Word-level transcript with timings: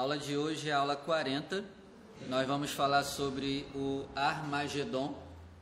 A 0.00 0.02
aula 0.02 0.16
de 0.16 0.34
hoje 0.34 0.70
é 0.70 0.72
a 0.72 0.78
aula 0.78 0.96
40. 0.96 1.62
Nós 2.26 2.46
vamos 2.46 2.70
falar 2.70 3.04
sobre 3.04 3.66
o 3.74 4.06
Armagedon. 4.16 5.14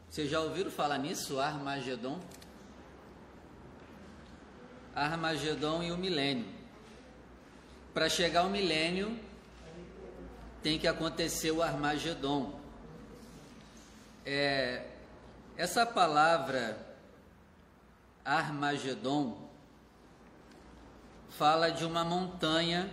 Vocês 0.08 0.30
já 0.30 0.38
ouviram 0.38 0.70
falar 0.70 0.96
nisso, 0.96 1.40
Armagedon? 1.40 2.20
Armagedon 4.94 5.82
e 5.82 5.90
o 5.90 5.98
milênio. 5.98 6.46
Para 7.92 8.08
chegar 8.08 8.42
ao 8.42 8.48
milênio, 8.48 9.18
tem 10.62 10.78
que 10.78 10.86
acontecer 10.86 11.50
o 11.50 11.60
Armagedon. 11.60 12.60
É, 14.24 14.86
essa 15.56 15.84
palavra 15.84 16.78
Armagedon 18.24 19.36
fala 21.28 21.70
de 21.70 21.84
uma 21.84 22.04
montanha 22.04 22.88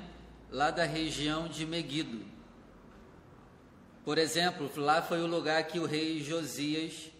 lá 0.55 0.71
da 0.71 0.85
região 0.85 1.49
de 1.49 1.65
Meguido. 1.65 2.21
Por 4.05 4.17
exemplo, 4.17 4.71
lá 4.77 5.02
foi 5.02 5.21
o 5.21 5.27
lugar 5.27 5.61
que 5.66 5.80
o 5.80 5.85
rei 5.85 6.23
Josias 6.23 7.11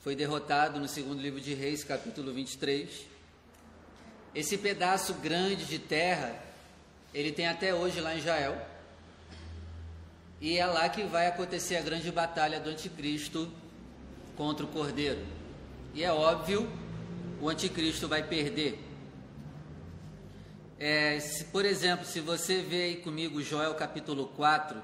foi 0.00 0.16
derrotado 0.16 0.80
no 0.80 0.88
segundo 0.88 1.20
livro 1.20 1.38
de 1.38 1.52
Reis, 1.52 1.84
capítulo 1.84 2.32
23. 2.32 2.88
Esse 4.34 4.56
pedaço 4.56 5.12
grande 5.14 5.66
de 5.66 5.78
terra, 5.78 6.34
ele 7.12 7.30
tem 7.30 7.46
até 7.46 7.74
hoje 7.74 8.00
lá 8.00 8.14
em 8.14 8.18
Israel. 8.20 8.58
E 10.40 10.56
é 10.56 10.64
lá 10.64 10.88
que 10.88 11.02
vai 11.02 11.26
acontecer 11.26 11.76
a 11.76 11.82
grande 11.82 12.10
batalha 12.10 12.58
do 12.58 12.70
anticristo 12.70 13.52
contra 14.34 14.64
o 14.64 14.68
cordeiro. 14.68 15.20
E 15.92 16.02
é 16.02 16.10
óbvio, 16.10 16.66
o 17.38 17.50
anticristo 17.50 18.08
vai 18.08 18.22
perder. 18.22 18.82
É, 20.84 21.20
se, 21.20 21.44
por 21.44 21.64
exemplo, 21.64 22.04
se 22.04 22.18
você 22.18 22.60
vê 22.60 22.82
aí 22.82 22.96
comigo 22.96 23.40
Joel 23.40 23.72
capítulo 23.76 24.26
4, 24.26 24.82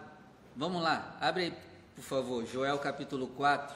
vamos 0.55 0.81
lá, 0.81 1.19
abre 1.21 1.47
aí, 1.47 1.55
por 1.97 2.05
favor, 2.05 2.47
Joel 2.47 2.79
capítulo 2.79 3.27
4. 3.27 3.75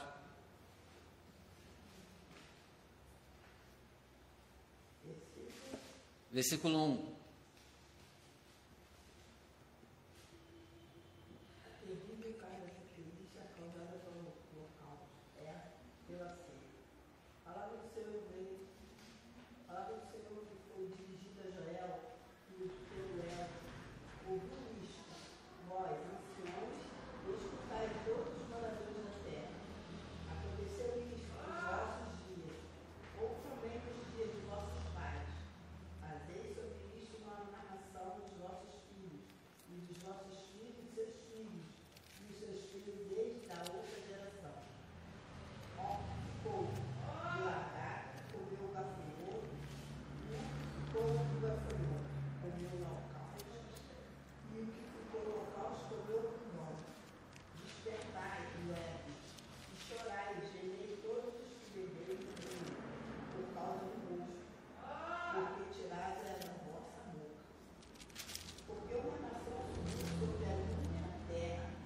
Versículo 6.31 6.91
1. 6.93 7.12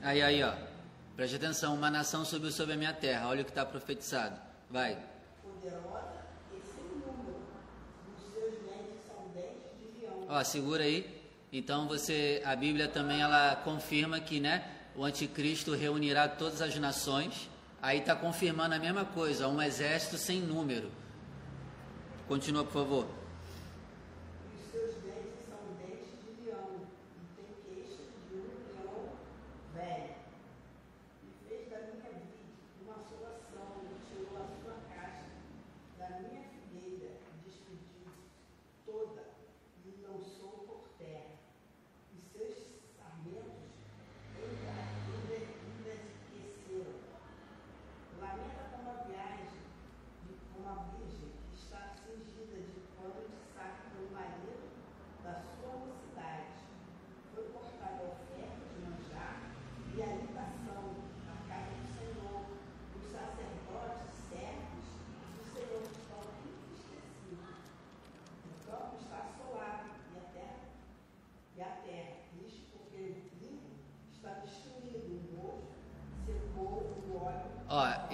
Aí, 0.08 0.22
aí, 0.22 0.42
ó. 0.42 0.54
Preste 1.18 1.36
atenção, 1.36 1.76
uma 1.76 1.92
nação 1.92 2.24
subiu 2.24 2.50
sobre 2.50 2.76
a 2.76 2.78
minha 2.78 2.94
terra. 2.94 3.28
Olha 3.28 3.42
o 3.42 3.44
que 3.44 3.52
está 3.52 3.66
profetizado. 3.66 4.40
Vai. 4.70 4.98
Poderosa 5.44 6.22
e 6.56 6.62
sem 6.66 6.86
número. 6.86 7.36
Os 8.16 8.34
seus 8.34 8.54
dentes 8.54 9.06
são 9.06 9.28
dentes 9.34 9.68
de 9.78 10.00
leão. 10.00 10.26
Ó, 10.30 10.42
segura 10.46 10.86
aí. 10.86 11.22
Então 11.52 11.90
você, 11.90 12.42
a 12.46 12.56
Bíblia 12.56 12.88
também 12.88 13.20
ela 13.20 13.58
confirma 13.58 14.18
que, 14.22 14.40
né, 14.40 14.66
o 14.96 15.04
anticristo 15.04 15.76
reunirá 15.76 16.30
todas 16.30 16.62
as 16.62 16.74
nações. 16.78 17.50
Aí 17.82 18.00
está 18.00 18.16
confirmando 18.16 18.76
a 18.76 18.80
mesma 18.80 19.04
coisa, 19.04 19.50
um 19.50 19.62
exército 19.62 20.18
sem 20.18 20.40
número. 20.40 20.90
Continua, 22.30 22.64
por 22.64 22.72
favor. 22.72 23.08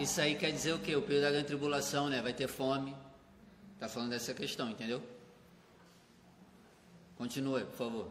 Isso 0.03 0.19
aí 0.19 0.35
quer 0.35 0.51
dizer 0.51 0.73
o 0.73 0.79
quê? 0.79 0.97
O 0.97 1.01
período 1.01 1.23
da 1.23 1.31
grande 1.31 1.47
tribulação, 1.47 2.09
né? 2.09 2.21
Vai 2.21 2.33
ter 2.33 2.49
fome. 2.49 2.93
Tá 3.79 3.87
falando 3.87 4.09
dessa 4.09 4.33
questão, 4.33 4.69
entendeu? 4.69 5.01
Continue, 7.15 7.63
por 7.63 7.75
favor. 7.75 8.07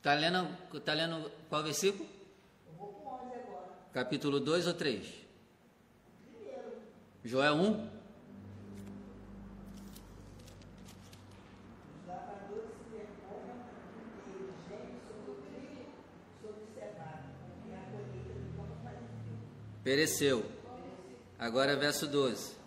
Tá 0.00 0.14
lendo, 0.14 0.80
tá 0.80 0.94
lendo 0.94 1.28
qual 1.48 1.64
versículo? 1.64 2.08
Eu 2.68 2.74
vou 2.74 2.86
pro 2.92 3.26
11 3.26 3.34
agora. 3.34 3.68
Capítulo 3.92 4.38
2 4.38 4.68
ou 4.68 4.74
3? 4.74 5.04
Primeiro. 6.36 6.62
Joel 7.24 7.54
1? 7.56 8.02
Pereceu. 19.82 20.61
Agora 21.42 21.74
verso 21.74 22.06
12. 22.06 22.61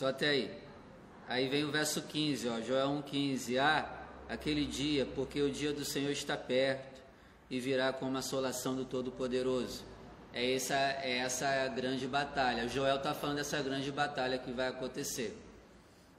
Só 0.00 0.08
até 0.08 0.30
aí. 0.30 0.50
Aí 1.28 1.46
vem 1.46 1.62
o 1.62 1.70
verso 1.70 2.00
15, 2.00 2.48
ó, 2.48 2.62
Joel 2.62 2.88
1,15. 3.04 3.58
Ah, 3.58 3.86
aquele 4.30 4.64
dia, 4.64 5.04
porque 5.04 5.42
o 5.42 5.50
dia 5.50 5.74
do 5.74 5.84
Senhor 5.84 6.10
está 6.10 6.38
perto 6.38 7.02
e 7.50 7.60
virá 7.60 7.92
como 7.92 8.16
a 8.16 8.20
assolação 8.20 8.74
do 8.74 8.86
Todo-Poderoso. 8.86 9.84
É 10.32 10.54
essa, 10.54 10.74
é 10.74 11.18
essa 11.18 11.68
grande 11.68 12.06
batalha. 12.06 12.66
Joel 12.66 12.96
está 12.96 13.12
falando 13.12 13.36
dessa 13.36 13.60
grande 13.60 13.92
batalha 13.92 14.38
que 14.38 14.50
vai 14.52 14.68
acontecer. 14.68 15.36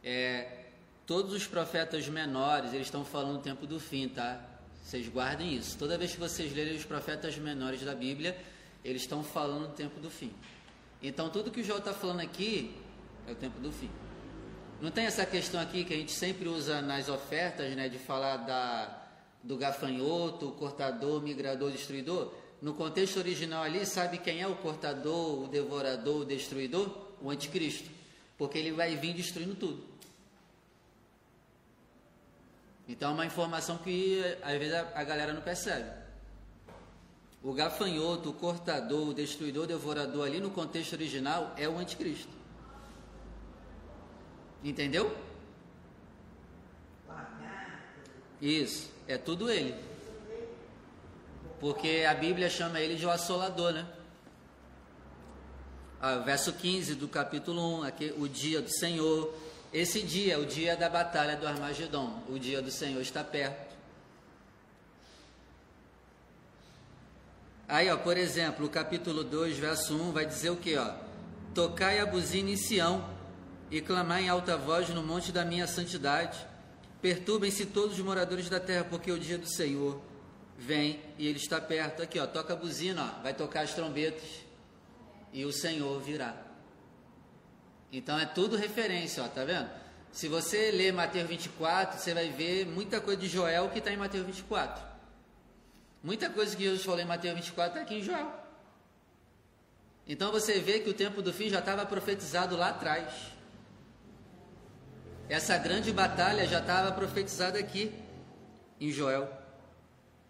É, 0.04 0.66
todos 1.08 1.34
os 1.34 1.48
profetas 1.48 2.08
menores, 2.08 2.76
eles 2.76 2.86
estão 2.86 3.04
falando 3.04 3.38
do 3.38 3.42
tempo 3.42 3.66
do 3.66 3.80
fim, 3.80 4.08
tá? 4.10 4.46
Vocês 4.84 5.08
guardem 5.08 5.56
isso. 5.56 5.76
Toda 5.76 5.98
vez 5.98 6.12
que 6.12 6.20
vocês 6.20 6.54
lerem 6.56 6.78
os 6.78 6.86
profetas 6.86 7.36
menores 7.36 7.82
da 7.82 7.96
Bíblia, 7.96 8.38
eles 8.86 9.02
estão 9.02 9.24
falando 9.24 9.70
do 9.70 9.74
tempo 9.74 10.00
do 10.00 10.12
fim. 10.12 10.32
Então, 11.02 11.32
tudo 11.32 11.50
que 11.50 11.62
o 11.62 11.64
João 11.64 11.80
está 11.80 11.96
falando 11.96 12.20
aqui 12.20 12.80
é 13.28 13.32
o 13.32 13.36
tempo 13.36 13.60
do 13.60 13.72
fim. 13.72 13.90
Não 14.82 14.90
tem 14.90 15.06
essa 15.06 15.26
questão 15.26 15.62
aqui 15.62 15.84
que 15.84 15.94
a 15.94 15.98
gente 15.98 16.12
sempre 16.12 16.50
usa 16.50 16.82
nas 16.82 17.08
ofertas, 17.08 17.76
né, 17.76 17.88
de 17.88 18.00
falar 18.00 18.38
da, 18.38 19.02
do 19.44 19.56
gafanhoto, 19.56 20.48
o 20.48 20.52
cortador, 20.54 21.22
migrador, 21.22 21.72
destruidor? 21.72 22.34
No 22.62 22.74
contexto 22.74 23.18
original 23.18 23.64
ali, 23.64 23.86
sabe 23.86 24.18
quem 24.18 24.42
é 24.42 24.48
o 24.48 24.56
cortador, 24.56 25.44
o 25.44 25.48
devorador, 25.48 26.22
o 26.22 26.26
destruidor? 26.26 26.90
O 27.22 27.30
anticristo. 27.30 27.90
Porque 28.38 28.58
ele 28.58 28.72
vai 28.72 28.96
vir 28.96 29.14
destruindo 29.14 29.54
tudo. 29.54 29.84
Então 32.88 33.12
é 33.12 33.14
uma 33.14 33.26
informação 33.26 33.78
que 33.78 34.20
às 34.42 34.58
vezes 34.58 34.74
a 34.74 35.04
galera 35.04 35.32
não 35.32 35.42
percebe. 35.42 35.90
O 37.44 37.54
gafanhoto, 37.54 38.32
o 38.32 38.34
cortador, 38.34 39.10
o 39.10 39.14
destruidor, 39.14 39.64
o 39.64 39.68
devorador 39.68 40.26
ali 40.26 40.40
no 40.40 40.50
contexto 40.50 40.94
original 40.94 41.54
é 41.58 41.70
o 41.70 41.78
anticristo. 41.78 42.41
Entendeu? 44.64 45.16
Isso, 48.42 48.90
é 49.08 49.18
tudo 49.18 49.50
ele. 49.50 49.76
Porque 51.60 52.06
a 52.10 52.14
Bíblia 52.14 52.50
chama 52.50 52.80
ele 52.80 52.96
de 52.96 53.06
o 53.06 53.12
assolador, 53.12 53.72
né? 53.72 53.88
Ah, 56.00 56.18
verso 56.18 56.52
15 56.54 56.96
do 56.96 57.08
capítulo 57.08 57.82
1, 57.82 57.84
aqui, 57.84 58.14
o 58.18 58.28
dia 58.28 58.62
do 58.62 58.72
Senhor. 58.72 59.32
Esse 59.72 60.02
dia, 60.02 60.40
o 60.40 60.46
dia 60.46 60.76
da 60.76 60.90
batalha 60.90 61.38
do 61.38 61.48
Armagedon, 61.48 62.24
o 62.28 62.40
dia 62.40 62.62
do 62.62 62.72
Senhor 62.72 63.00
está 63.02 63.24
perto. 63.24 63.76
Aí, 67.68 67.90
ó, 67.90 67.98
por 67.98 68.18
exemplo, 68.18 68.66
o 68.66 68.70
capítulo 68.70 69.24
2, 69.24 69.58
verso 69.58 69.96
1 69.96 70.12
vai 70.12 70.26
dizer 70.26 70.50
o 70.50 70.58
que, 70.58 70.76
ó? 70.76 70.94
Tocai 71.54 72.00
a 72.00 72.06
buzina 72.06 72.50
em 72.50 72.58
Sião 72.58 73.08
e 73.72 73.80
clamai 73.82 74.26
em 74.26 74.30
alta 74.30 74.58
voz 74.58 74.90
no 74.90 75.02
monte 75.02 75.32
da 75.32 75.46
minha 75.46 75.66
santidade. 75.66 76.38
Perturbem-se 77.02 77.66
todos 77.68 77.98
os 77.98 78.04
moradores 78.04 78.50
da 78.50 78.60
terra, 78.60 78.84
porque 78.84 79.12
o 79.12 79.18
dia 79.18 79.38
do 79.38 79.48
Senhor 79.48 80.00
vem 80.58 81.00
e 81.18 81.26
ele 81.26 81.40
está 81.40 81.60
perto. 81.60 82.04
Aqui, 82.04 82.20
ó, 82.20 82.28
toca 82.28 82.54
a 82.54 82.56
buzina, 82.56 83.16
ó, 83.18 83.24
vai 83.24 83.34
tocar 83.34 83.62
as 83.62 83.74
trombetas 83.74 84.30
e 85.32 85.46
o 85.46 85.54
Senhor 85.54 86.00
virá. 86.02 86.36
Então 87.92 88.20
é 88.20 88.26
tudo 88.26 88.58
referência, 88.58 89.24
ó, 89.24 89.28
tá 89.28 89.46
vendo? 89.46 89.70
Se 90.12 90.28
você 90.28 90.72
ler 90.72 90.92
Mateus 90.92 91.28
24, 91.30 91.98
você 91.98 92.14
vai 92.14 92.30
ver 92.30 92.66
muita 92.66 93.00
coisa 93.00 93.20
de 93.20 93.30
Joel 93.30 93.70
que 93.70 93.80
está 93.80 93.92
em 93.92 93.98
Mateus 93.98 94.26
24. 94.26 94.84
Muita 96.04 96.30
coisa 96.30 96.56
que 96.56 96.64
Jesus 96.64 96.84
falou 96.84 97.00
em 97.00 97.06
Mateus 97.06 97.36
24 97.36 97.72
está 97.72 97.82
aqui 97.82 98.00
em 98.00 98.04
Joel. 98.04 98.32
Então 100.06 100.32
você 100.32 100.60
vê 100.60 100.80
que 100.80 100.90
o 100.90 100.94
tempo 100.94 101.22
do 101.22 101.32
fim 101.32 101.50
já 101.50 101.60
estava 101.60 101.86
profetizado 101.86 102.58
lá 102.58 102.70
atrás. 102.70 103.32
Essa 105.32 105.58
grande 105.58 105.94
batalha 105.94 106.46
já 106.46 106.60
estava 106.60 106.92
profetizada 106.92 107.58
aqui 107.58 107.90
em 108.82 108.92
Joel. 108.92 109.30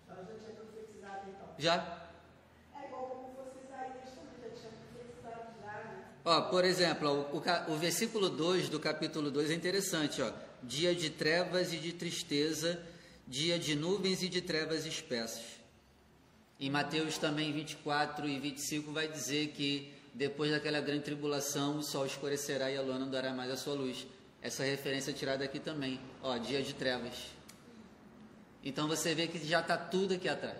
Já 0.08 0.16
tinha 0.16 0.54
profetizado 0.54 1.22
então. 1.28 1.48
Já. 1.58 2.08
É 2.80 2.88
igual 2.88 3.08
como 3.08 3.34
já 3.68 3.86
tinha 4.06 4.72
profetizado? 4.94 5.90
Ó, 6.24 6.42
por 6.52 6.64
exemplo, 6.64 7.28
o, 7.34 7.42
ca- 7.42 7.66
o 7.70 7.76
versículo 7.78 8.30
2 8.30 8.70
do 8.70 8.80
capítulo 8.80 9.32
2 9.32 9.50
é 9.50 9.56
interessante, 9.56 10.22
ó. 10.22 10.32
Dia 10.62 10.94
de 10.94 11.10
trevas 11.10 11.74
e 11.74 11.78
de 11.78 11.94
tristeza, 11.94 12.80
dia 13.28 13.58
de 13.58 13.76
nuvens 13.76 14.22
e 14.22 14.30
de 14.30 14.40
trevas 14.40 14.86
espessas. 14.86 15.42
Em 16.60 16.70
Mateus 16.70 17.18
também 17.18 17.52
24 17.52 18.30
e 18.30 18.40
25 18.40 18.92
vai 18.92 19.08
dizer 19.08 19.48
que 19.48 19.92
depois 20.14 20.52
daquela 20.52 20.80
grande 20.80 21.06
tribulação 21.06 21.78
o 21.80 21.82
sol 21.82 22.06
escurecerá 22.06 22.70
e 22.70 22.78
a 22.78 22.84
lua 22.84 23.00
não 23.00 23.10
dará 23.10 23.34
mais 23.34 23.50
a 23.50 23.58
sua 23.58 23.74
luz. 23.74 24.06
Essa 24.42 24.64
referência 24.64 25.12
é 25.12 25.14
tirada 25.14 25.44
aqui 25.44 25.60
também, 25.60 26.00
ó, 26.22 26.38
dia 26.38 26.62
de 26.64 26.74
trevas. 26.74 27.14
Então 28.64 28.88
você 28.88 29.14
vê 29.14 29.28
que 29.28 29.46
já 29.48 29.60
está 29.62 29.78
tudo 29.78 30.16
aqui 30.16 30.28
atrás. 30.28 30.58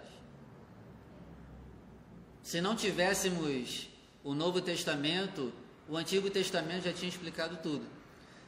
Se 2.44 2.62
não 2.62 2.76
tivéssemos 2.76 3.88
o 4.24 4.34
Novo 4.34 4.62
Testamento, 4.62 5.52
o 5.88 5.98
Antigo 5.98 6.30
Testamento 6.30 6.86
já 6.86 6.94
tinha 6.94 7.10
explicado 7.10 7.58
tudo. 7.58 7.86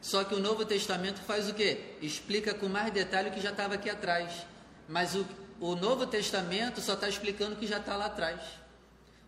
Só 0.01 0.23
que 0.23 0.35
o 0.35 0.39
Novo 0.39 0.65
Testamento 0.65 1.19
faz 1.21 1.49
o 1.49 1.53
quê? 1.53 1.95
Explica 2.01 2.53
com 2.53 2.67
mais 2.67 2.91
detalhe 2.91 3.29
o 3.29 3.31
que 3.31 3.41
já 3.41 3.51
estava 3.51 3.75
aqui 3.75 3.89
atrás. 3.89 4.45
Mas 4.87 5.15
o, 5.15 5.25
o 5.59 5.75
Novo 5.75 6.05
Testamento 6.05 6.81
só 6.81 6.93
está 6.93 7.07
explicando 7.07 7.53
o 7.53 7.57
que 7.57 7.65
já 7.65 7.77
está 7.77 7.95
lá 7.95 8.05
atrás. 8.05 8.41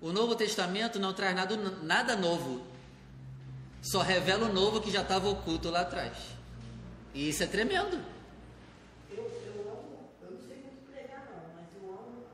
O 0.02 0.12
Novo 0.12 0.36
Testamento 0.36 1.00
não 1.00 1.14
traz 1.14 1.36
nada, 1.36 1.56
nada 1.82 2.16
novo. 2.16 2.66
Só 3.86 4.02
revela 4.02 4.48
o 4.50 4.52
novo 4.52 4.82
que 4.82 4.90
já 4.90 5.04
estava 5.04 5.30
oculto 5.30 5.70
lá 5.70 5.82
atrás. 5.82 6.18
E 7.14 7.30
isso 7.30 7.44
é 7.44 7.46
tremendo. 7.46 8.04
Eu, 9.12 9.18
eu 9.18 9.72
amo, 9.72 10.10
eu 10.24 10.32
não 10.32 10.40
sei 10.40 10.58
muito 10.58 10.92
pregar 10.92 11.30
não, 11.30 11.54
mas 11.54 11.68
eu 11.80 11.88
amo 11.92 12.26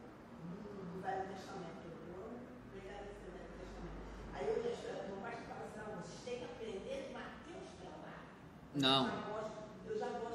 Velho 1.04 1.28
Testamento. 1.28 1.92
Eu 2.08 2.16
amo 2.24 2.40
pregar 2.72 3.00
Velho 3.00 3.52
Testamento. 3.60 4.00
Aí 4.34 4.48
eu 4.48 4.64
deixo, 4.64 4.82
fala 5.20 5.66
assim, 5.66 5.78
não, 5.78 6.02
vocês 6.02 6.22
têm 6.24 6.38
que 6.38 6.46
aprender 6.46 7.08
de 7.10 7.14
Mateus 7.14 7.68
para 7.82 7.90
lá. 8.00 8.16
Não, 8.74 9.12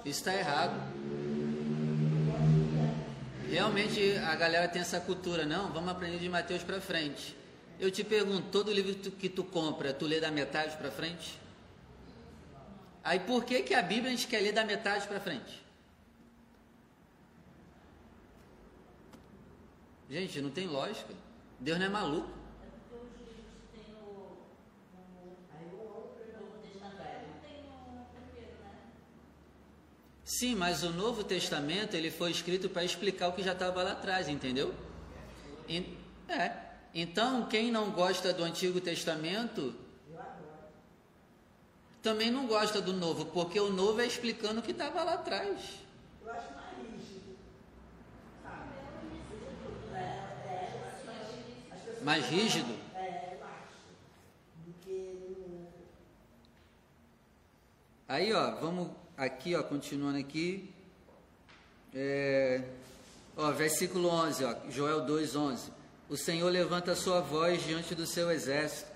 isso 0.05 0.19
está 0.21 0.35
errado. 0.35 0.79
Realmente 3.51 4.19
a 4.19 4.35
galera 4.35 4.69
tem 4.69 4.83
essa 4.83 5.01
cultura, 5.01 5.47
não? 5.47 5.73
Vamos 5.73 5.89
aprender 5.89 6.19
de 6.19 6.29
Mateus 6.29 6.63
para 6.63 6.79
frente. 6.79 7.45
Eu 7.78 7.90
te 7.90 8.02
pergunto, 8.02 8.49
todo 8.50 8.73
livro 8.73 8.94
que 8.94 9.02
tu, 9.02 9.11
que 9.11 9.28
tu 9.28 9.44
compra, 9.44 9.93
tu 9.93 10.06
lê 10.06 10.19
da 10.19 10.31
metade 10.31 10.76
para 10.76 10.90
frente? 10.90 11.38
Aí 13.05 13.20
por 13.20 13.44
que 13.44 13.62
que 13.62 13.75
a 13.75 13.82
Bíblia 13.82 14.08
a 14.08 14.11
gente 14.11 14.26
quer 14.26 14.40
ler 14.40 14.52
da 14.52 14.64
metade 14.64 15.06
para 15.06 15.20
frente? 15.20 15.62
Gente, 20.08 20.40
não 20.40 20.50
tem 20.50 20.67
lógica. 20.67 21.12
Deus 21.61 21.78
não 21.78 21.87
é 21.87 21.88
maluco. 21.88 22.31
Sim, 30.25 30.55
mas 30.55 30.82
o 30.82 30.90
Novo 30.90 31.22
Testamento 31.22 31.94
ele 31.94 32.10
foi 32.10 32.31
escrito 32.31 32.69
para 32.69 32.84
explicar 32.84 33.29
o 33.29 33.32
que 33.32 33.43
já 33.43 33.53
estava 33.53 33.82
lá 33.82 33.93
atrás, 33.93 34.29
entendeu? 34.29 34.74
É. 36.29 36.66
Então, 36.98 37.46
quem 37.46 37.70
não 37.70 37.91
gosta 37.91 38.32
do 38.32 38.43
Antigo 38.43 38.81
Testamento 38.81 39.74
também 42.03 42.31
não 42.31 42.46
gosta 42.46 42.81
do 42.81 42.94
Novo, 42.94 43.26
porque 43.26 43.60
o 43.60 43.70
Novo 43.70 44.00
é 44.00 44.06
explicando 44.06 44.60
o 44.60 44.62
que 44.62 44.70
estava 44.70 45.05
lá 45.05 45.12
atrás. 45.12 45.60
Eu 46.24 46.32
acho 46.32 46.55
mais 46.55 46.79
rígido. 46.79 47.36
Sabe? 48.43 48.65
Mais 52.03 52.24
rígido. 52.31 52.74
É. 52.94 53.36
Aí, 58.08 58.32
ó, 58.32 58.53
vamos 58.53 58.88
aqui, 59.19 59.55
ó, 59.55 59.62
continuando 59.62 60.17
aqui. 60.17 60.72
É, 61.94 62.62
ó, 63.36 63.53
versículo 63.53 64.08
11, 64.08 64.46
ó, 64.46 64.56
Joel 64.70 65.05
2:11. 65.05 65.76
O 66.08 66.17
Senhor 66.17 66.48
levanta 66.51 66.93
a 66.93 66.96
sua 66.96 67.20
voz 67.20 67.65
diante 67.65 67.93
do 67.93 68.06
seu 68.06 68.31
exército, 68.31 68.89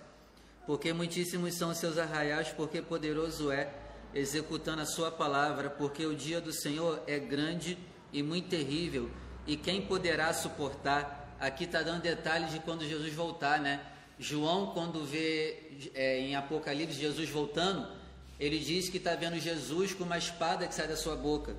porque 0.64 0.92
muitíssimos 0.92 1.54
são 1.54 1.70
os 1.70 1.78
seus 1.78 1.98
arraiais, 1.98 2.50
porque 2.50 2.80
poderoso 2.80 3.50
é, 3.50 3.68
executando 4.14 4.82
a 4.82 4.86
sua 4.86 5.10
palavra, 5.10 5.68
porque 5.68 6.06
o 6.06 6.14
dia 6.14 6.40
do 6.40 6.52
Senhor 6.52 7.02
é 7.08 7.18
grande 7.18 7.76
e 8.12 8.22
muito 8.22 8.48
terrível, 8.48 9.10
e 9.44 9.56
quem 9.56 9.82
poderá 9.82 10.32
suportar? 10.32 11.36
Aqui 11.40 11.64
está 11.64 11.82
dando 11.82 12.02
detalhes 12.02 12.52
de 12.52 12.60
quando 12.60 12.86
Jesus 12.86 13.12
voltar, 13.12 13.58
né? 13.58 13.80
João, 14.16 14.66
quando 14.72 15.04
vê 15.04 15.90
é, 15.94 16.20
em 16.20 16.36
Apocalipse 16.36 17.00
Jesus 17.00 17.28
voltando, 17.28 17.88
ele 18.38 18.58
diz 18.58 18.88
que 18.88 18.98
está 18.98 19.16
vendo 19.16 19.38
Jesus 19.38 19.94
com 19.94 20.04
uma 20.04 20.18
espada 20.18 20.68
que 20.68 20.74
sai 20.74 20.86
da 20.86 20.96
sua 20.96 21.16
boca, 21.16 21.56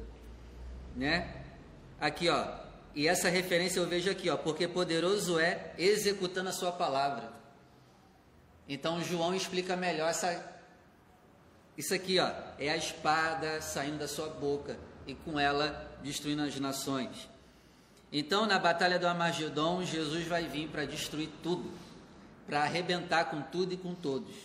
né? 0.95 1.43
Aqui, 1.99 2.29
ó. 2.29 2.70
E 2.93 3.07
essa 3.07 3.29
referência 3.29 3.79
eu 3.79 3.87
vejo 3.87 4.09
aqui, 4.09 4.29
ó, 4.29 4.37
porque 4.37 4.67
poderoso 4.67 5.39
é 5.39 5.73
executando 5.77 6.49
a 6.49 6.53
sua 6.53 6.71
palavra. 6.71 7.31
Então 8.67 9.01
João 9.03 9.33
explica 9.33 9.75
melhor 9.75 10.09
essa 10.09 10.49
isso 11.77 11.93
aqui, 11.93 12.19
ó, 12.19 12.29
é 12.59 12.69
a 12.69 12.75
espada 12.77 13.61
saindo 13.61 13.99
da 13.99 14.07
sua 14.07 14.27
boca 14.27 14.77
e 15.07 15.15
com 15.15 15.39
ela 15.39 15.89
destruindo 16.03 16.43
as 16.43 16.59
nações. 16.59 17.29
Então, 18.11 18.45
na 18.45 18.59
batalha 18.59 18.99
do 18.99 19.07
Armagedon, 19.07 19.83
Jesus 19.85 20.27
vai 20.27 20.45
vir 20.45 20.67
para 20.67 20.83
destruir 20.83 21.29
tudo, 21.41 21.71
para 22.45 22.63
arrebentar 22.63 23.25
com 23.31 23.41
tudo 23.41 23.73
e 23.73 23.77
com 23.77 23.95
todos. 23.95 24.35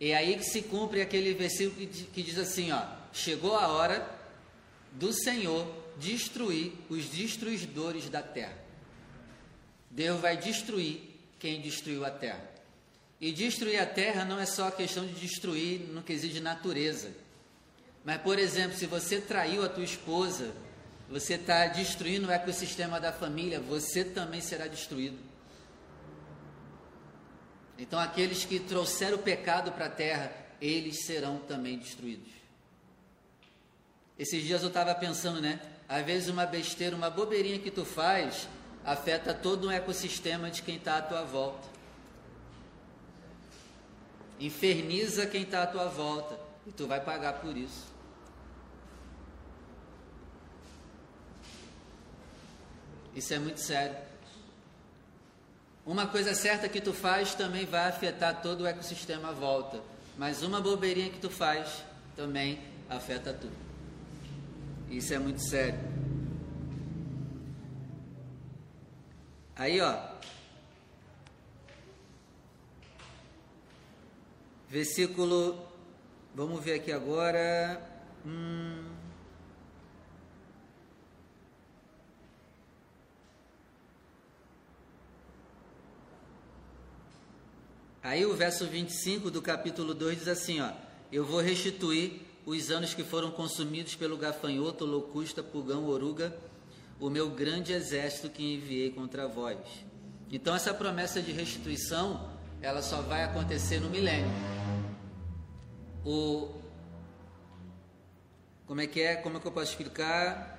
É 0.00 0.14
aí 0.14 0.36
que 0.36 0.44
se 0.44 0.62
cumpre 0.62 1.02
aquele 1.02 1.34
versículo 1.34 1.76
que 1.76 1.86
di- 1.86 2.04
que 2.04 2.22
diz 2.22 2.38
assim, 2.38 2.70
ó: 2.70 2.80
chegou 3.12 3.56
a 3.56 3.66
hora 3.68 4.08
do 4.92 5.12
Senhor 5.12 5.66
destruir 5.98 6.72
os 6.88 7.06
destruidores 7.06 8.08
da 8.08 8.22
terra. 8.22 8.56
Deus 9.90 10.20
vai 10.20 10.36
destruir 10.36 11.00
quem 11.38 11.60
destruiu 11.60 12.04
a 12.04 12.10
terra. 12.10 12.50
E 13.20 13.30
destruir 13.30 13.78
a 13.78 13.86
terra 13.86 14.24
não 14.24 14.38
é 14.38 14.46
só 14.46 14.68
a 14.68 14.72
questão 14.72 15.06
de 15.06 15.12
destruir 15.14 15.80
no 15.80 16.02
quesito 16.02 16.34
de 16.34 16.40
natureza. 16.40 17.10
Mas, 18.04 18.20
por 18.20 18.38
exemplo, 18.38 18.76
se 18.76 18.86
você 18.86 19.20
traiu 19.20 19.64
a 19.64 19.68
tua 19.68 19.84
esposa, 19.84 20.52
você 21.08 21.34
está 21.34 21.66
destruindo 21.68 22.28
o 22.28 22.32
ecossistema 22.32 22.98
da 22.98 23.12
família, 23.12 23.60
você 23.60 24.04
também 24.04 24.40
será 24.40 24.66
destruído. 24.66 25.18
Então, 27.78 27.98
aqueles 27.98 28.44
que 28.44 28.58
trouxeram 28.58 29.16
o 29.16 29.22
pecado 29.22 29.72
para 29.72 29.86
a 29.86 29.90
terra, 29.90 30.32
eles 30.60 31.04
serão 31.04 31.38
também 31.38 31.78
destruídos. 31.78 32.32
Esses 34.18 34.42
dias 34.42 34.62
eu 34.62 34.68
estava 34.68 34.94
pensando, 34.94 35.40
né? 35.40 35.60
Às 35.92 36.06
vezes 36.06 36.30
uma 36.30 36.46
besteira, 36.46 36.96
uma 36.96 37.10
bobeirinha 37.10 37.58
que 37.58 37.70
tu 37.70 37.84
faz, 37.84 38.48
afeta 38.82 39.34
todo 39.34 39.68
um 39.68 39.70
ecossistema 39.70 40.50
de 40.50 40.62
quem 40.62 40.76
está 40.76 40.96
à 40.96 41.02
tua 41.02 41.22
volta. 41.22 41.68
Inferniza 44.40 45.26
quem 45.26 45.42
está 45.42 45.64
à 45.64 45.66
tua 45.66 45.88
volta. 45.88 46.40
E 46.66 46.72
tu 46.72 46.86
vai 46.86 46.98
pagar 46.98 47.34
por 47.34 47.54
isso. 47.54 47.84
Isso 53.14 53.34
é 53.34 53.38
muito 53.38 53.60
sério. 53.60 53.98
Uma 55.84 56.06
coisa 56.06 56.34
certa 56.34 56.70
que 56.70 56.80
tu 56.80 56.94
faz 56.94 57.34
também 57.34 57.66
vai 57.66 57.86
afetar 57.86 58.40
todo 58.40 58.62
o 58.62 58.66
ecossistema 58.66 59.28
à 59.28 59.32
volta. 59.32 59.78
Mas 60.16 60.42
uma 60.42 60.58
bobeirinha 60.58 61.10
que 61.10 61.20
tu 61.20 61.28
faz 61.28 61.84
também 62.16 62.58
afeta 62.88 63.34
tudo. 63.34 63.71
Isso 64.92 65.14
é 65.14 65.18
muito 65.18 65.40
sério. 65.40 65.80
Aí, 69.56 69.80
ó. 69.80 69.98
Versículo. 74.68 75.66
Vamos 76.34 76.62
ver 76.62 76.74
aqui 76.74 76.92
agora. 76.92 77.80
Hum, 78.26 78.84
Aí 88.02 88.26
o 88.26 88.34
verso 88.34 88.66
25 88.66 89.30
do 89.30 89.40
capítulo 89.40 89.94
2 89.94 90.18
diz 90.18 90.28
assim, 90.28 90.60
ó: 90.60 90.70
Eu 91.10 91.24
vou 91.24 91.40
restituir 91.40 92.20
os 92.44 92.70
anos 92.70 92.94
que 92.94 93.04
foram 93.04 93.30
consumidos 93.30 93.94
pelo 93.94 94.16
gafanhoto, 94.16 94.84
locusta, 94.84 95.42
pulgão, 95.42 95.86
oruga, 95.86 96.36
o 96.98 97.08
meu 97.08 97.30
grande 97.30 97.72
exército 97.72 98.28
que 98.30 98.54
enviei 98.54 98.90
contra 98.90 99.28
vós. 99.28 99.58
Então 100.30 100.54
essa 100.54 100.72
promessa 100.72 101.20
de 101.20 101.32
restituição, 101.32 102.30
ela 102.60 102.82
só 102.82 103.02
vai 103.02 103.22
acontecer 103.24 103.80
no 103.80 103.90
milênio. 103.90 104.30
O 106.04 106.62
como 108.66 108.80
é 108.80 108.86
que 108.86 109.02
é? 109.02 109.16
Como 109.16 109.36
é 109.36 109.40
que 109.40 109.46
eu 109.46 109.52
posso 109.52 109.70
explicar? 109.72 110.58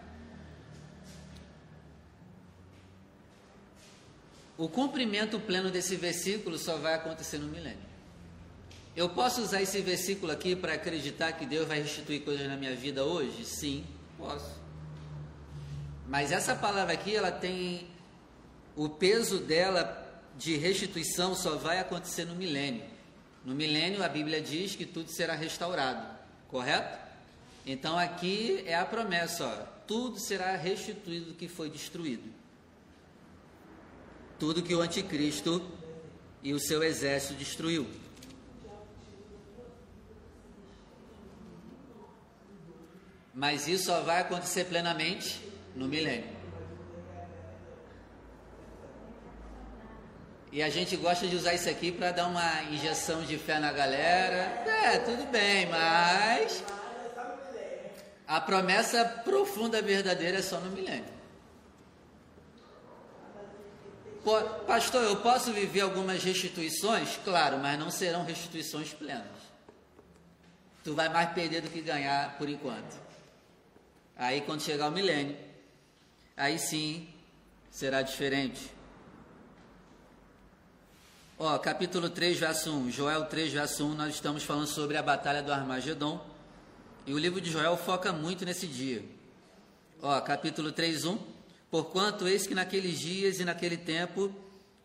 O 4.56 4.70
cumprimento 4.70 5.40
pleno 5.40 5.72
desse 5.72 5.96
versículo 5.96 6.60
só 6.60 6.78
vai 6.78 6.94
acontecer 6.94 7.40
no 7.40 7.48
milênio. 7.48 7.93
Eu 8.96 9.10
posso 9.10 9.42
usar 9.42 9.62
esse 9.62 9.82
versículo 9.82 10.32
aqui 10.32 10.56
para 10.56 10.74
acreditar 10.74 11.32
que 11.34 11.46
Deus 11.46 11.68
vai 11.68 11.82
restituir 11.82 12.22
coisas 12.22 12.48
na 12.48 12.56
minha 12.56 12.76
vida 12.76 13.04
hoje? 13.04 13.44
Sim, 13.46 13.84
posso. 14.18 14.52
Mas 16.08 16.32
essa 16.32 16.56
palavra 16.56 16.94
aqui, 16.94 17.16
ela 17.16 17.32
tem 17.32 17.88
o 18.76 18.90
peso 18.90 19.40
dela 19.40 20.00
de 20.38 20.56
restituição 20.56 21.36
só 21.36 21.58
vai 21.58 21.80
acontecer 21.80 22.26
no 22.26 22.36
milênio. 22.36 22.84
No 23.46 23.54
milênio 23.54 24.04
a 24.04 24.10
Bíblia 24.10 24.42
diz 24.42 24.76
que 24.76 24.86
tudo 24.86 25.12
será 25.12 25.36
restaurado, 25.36 26.06
correto? 26.48 26.98
Então 27.66 27.98
aqui 27.98 28.64
é 28.66 28.76
a 28.76 28.86
promessa, 28.86 29.46
ó, 29.46 29.86
tudo 29.88 30.20
será 30.20 30.56
restituído 30.56 31.28
do 31.28 31.34
que 31.34 31.48
foi 31.48 31.70
destruído 31.70 32.44
tudo 34.44 34.62
que 34.62 34.76
o 34.76 34.82
anticristo 34.82 35.62
e 36.44 36.54
o 36.54 36.60
seu 36.60 36.84
exército 36.84 37.36
destruiu. 37.36 37.88
Mas 43.34 43.68
isso 43.68 43.86
só 43.86 44.02
vai 44.02 44.22
acontecer 44.22 44.66
plenamente 44.66 45.42
no 45.76 45.88
milênio. 45.88 46.30
E 50.52 50.62
a 50.62 50.70
gente 50.70 50.96
gosta 50.96 51.28
de 51.28 51.36
usar 51.36 51.56
isso 51.56 51.68
aqui 51.68 51.92
para 51.92 52.12
dar 52.12 52.28
uma 52.28 52.64
injeção 52.66 53.24
de 53.24 53.40
fé 53.40 53.58
na 53.58 53.72
galera. 53.72 54.64
É, 54.68 55.00
tudo 55.00 55.26
bem, 55.32 55.66
mas 55.66 56.64
a 58.28 58.40
promessa 58.40 59.04
profunda 59.04 59.82
verdadeira 59.82 60.38
é 60.38 60.42
só 60.44 60.60
no 60.60 60.70
milênio. 60.70 61.12
Pastor, 64.68 65.04
eu 65.04 65.18
posso 65.18 65.52
viver 65.52 65.82
algumas 65.82 66.24
restituições? 66.24 67.20
Claro, 67.26 67.58
mas 67.58 67.78
não 67.78 67.90
serão 67.90 68.24
restituições 68.24 68.94
plenas. 68.94 69.26
Tu 70.84 70.94
vai 70.94 71.10
mais 71.10 71.32
perder 71.32 71.62
do 71.62 71.70
que 71.70 71.82
ganhar 71.82 72.38
por 72.38 72.48
enquanto. 72.48 73.02
Aí 74.16 74.42
quando 74.42 74.62
chegar 74.62 74.90
o 74.90 74.92
milênio, 74.92 75.36
aí 76.38 76.60
sim 76.60 77.08
será 77.72 78.02
diferente. 78.02 78.72
Ó, 81.38 81.58
capítulo 81.58 82.10
3, 82.10 82.40
verso 82.40 82.72
1, 82.72 82.92
Joel 82.92 83.26
3, 83.26 83.52
verso 83.52 83.86
1, 83.86 83.96
nós 83.96 84.14
estamos 84.14 84.44
falando 84.44 84.68
sobre 84.68 84.98
a 84.98 85.02
batalha 85.02 85.42
do 85.42 85.52
Armagedon. 85.52 86.24
E 87.06 87.14
o 87.14 87.18
livro 87.18 87.42
de 87.42 87.52
Joel 87.52 87.76
foca 87.76 88.14
muito 88.14 88.46
nesse 88.46 88.68
dia. 88.68 89.04
Ó, 90.02 90.22
capítulo 90.22 90.72
3, 90.72 91.06
1. 91.06 91.18
Porquanto 91.72 92.28
eis 92.28 92.46
que 92.46 92.54
naqueles 92.54 93.00
dias 93.00 93.40
e 93.40 93.46
naquele 93.46 93.78
tempo 93.78 94.34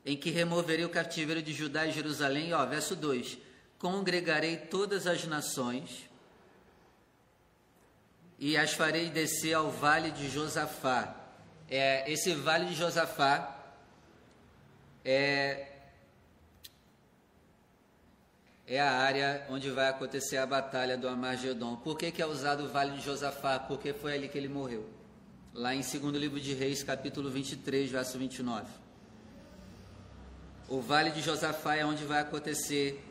em 0.07 0.17
que 0.17 0.31
removerei 0.31 0.87
o 0.87 0.89
cativeiro 0.89 1.43
de 1.43 1.53
Judá 1.53 1.87
e 1.87 1.93
Jerusalém, 1.93 2.55
ó, 2.55 2.65
verso 2.65 2.97
2: 2.97 3.37
Congregarei 3.79 4.57
todas 4.57 5.07
as 5.07 5.25
nações 5.27 6.08
e 8.39 8.57
as 8.57 8.73
farei 8.73 9.11
descer 9.11 9.55
ao 9.55 9.71
vale 9.71 10.11
de 10.11 10.29
Josafá. 10.29 11.15
É, 11.69 12.11
esse 12.11 12.35
vale 12.35 12.67
de 12.67 12.75
Josafá 12.75 13.57
é, 15.05 15.67
é 18.67 18.81
a 18.81 18.93
área 18.93 19.47
onde 19.51 19.71
vai 19.71 19.89
acontecer 19.89 20.37
a 20.37 20.47
batalha 20.47 20.97
do 20.97 21.09
Amargedon. 21.09 21.77
Por 21.77 21.99
que, 21.99 22.13
que 22.13 22.23
é 22.23 22.27
usado 22.27 22.65
o 22.65 22.69
vale 22.69 22.93
de 22.93 23.05
Josafá? 23.05 23.59
Porque 23.59 23.93
foi 23.93 24.15
ali 24.15 24.29
que 24.29 24.39
ele 24.39 24.49
morreu 24.49 24.99
lá 25.59 25.75
em 25.75 25.81
2 25.81 25.95
livro 26.15 26.41
de 26.41 26.55
Reis, 26.55 26.85
capítulo 26.85 27.29
23, 27.29 27.91
verso 27.91 28.17
29. 28.17 28.65
O 30.69 30.81
vale 30.81 31.11
de 31.11 31.21
Josafá 31.21 31.75
é 31.75 31.85
onde 31.85 32.05
vai 32.05 32.21
acontecer. 32.21 33.05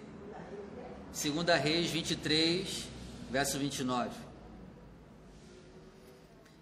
2 1.11 1.61
Reis 1.61 1.89
23, 1.89 2.87
verso 3.29 3.59
29. 3.59 4.26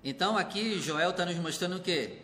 Então 0.08 0.38
aqui 0.38 0.80
Joel 0.80 1.10
está 1.10 1.26
nos 1.26 1.36
mostrando 1.38 1.78
o 1.78 1.82
que? 1.82 2.20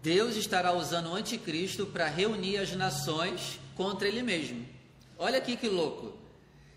Deus 0.00 0.36
estará 0.36 0.72
usando 0.72 1.08
o 1.08 1.14
anticristo 1.16 1.84
para 1.84 2.06
reunir 2.06 2.58
as 2.58 2.76
nações 2.76 3.58
contra 3.74 4.06
ele 4.06 4.22
mesmo. 4.22 4.64
Olha 5.18 5.38
aqui 5.38 5.56
que 5.56 5.68
louco. 5.68 6.16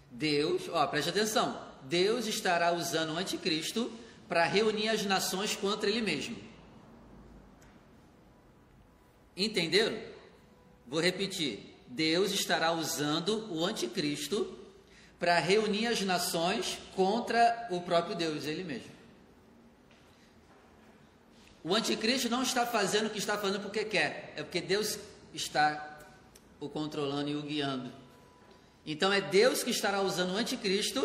Deus, 0.10 0.63
ó, 0.72 0.88
preste 0.88 1.12
atenção. 1.12 1.62
Deus 1.84 2.25
estará 2.25 2.72
usando 2.72 3.13
o 3.13 3.17
anticristo 3.17 3.91
para 4.27 4.44
reunir 4.46 4.89
as 4.89 5.05
nações 5.05 5.55
contra 5.55 5.88
ele 5.88 6.01
mesmo. 6.01 6.36
Entenderam? 9.38 9.96
Vou 10.88 11.01
repetir. 11.01 11.75
Deus 11.88 12.32
estará 12.32 12.72
usando 12.72 13.53
o 13.53 13.63
anticristo 13.63 14.58
para 15.20 15.38
reunir 15.38 15.86
as 15.86 16.01
nações 16.01 16.79
contra 16.96 17.67
o 17.70 17.79
próprio 17.82 18.15
Deus, 18.15 18.46
ele 18.46 18.63
mesmo. 18.63 18.94
O 21.67 21.74
anticristo 21.74 22.29
não 22.29 22.43
está 22.43 22.63
fazendo 22.63 23.07
o 23.07 23.10
que 23.10 23.17
está 23.17 23.39
fazendo 23.39 23.60
porque 23.60 23.84
quer, 23.84 24.34
é 24.38 24.43
porque 24.43 24.62
Deus 24.62 25.00
está 25.34 26.00
o 26.60 26.69
controlando 26.69 27.27
e 27.27 27.36
o 27.36 27.41
guiando. 27.41 27.91
Então 28.86 29.12
é 29.12 29.19
Deus 29.19 29.63
que 29.63 29.72
estará 29.72 30.00
usando 30.00 30.34
o 30.34 30.38
anticristo 30.38 31.01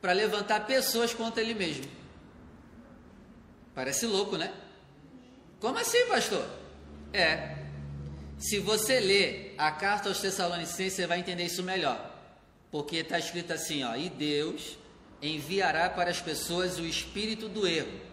para 0.00 0.12
levantar 0.12 0.68
pessoas 0.68 1.12
contra 1.12 1.42
ele 1.42 1.52
mesmo. 1.52 1.84
Parece 3.74 4.06
louco, 4.06 4.36
né? 4.36 4.54
Como 5.58 5.76
assim, 5.76 6.06
pastor? 6.06 6.46
É. 7.12 7.56
Se 8.38 8.60
você 8.60 9.00
ler 9.00 9.56
a 9.58 9.72
carta 9.72 10.08
aos 10.08 10.20
Tessalonicenses, 10.20 10.92
você 10.92 11.08
vai 11.08 11.18
entender 11.18 11.42
isso 11.42 11.64
melhor. 11.64 12.16
Porque 12.70 12.98
está 12.98 13.18
escrito 13.18 13.52
assim, 13.52 13.82
ó, 13.82 13.96
e 13.96 14.08
Deus 14.08 14.78
enviará 15.20 15.90
para 15.90 16.08
as 16.08 16.20
pessoas 16.20 16.78
o 16.78 16.86
espírito 16.86 17.48
do 17.48 17.66
erro, 17.66 18.06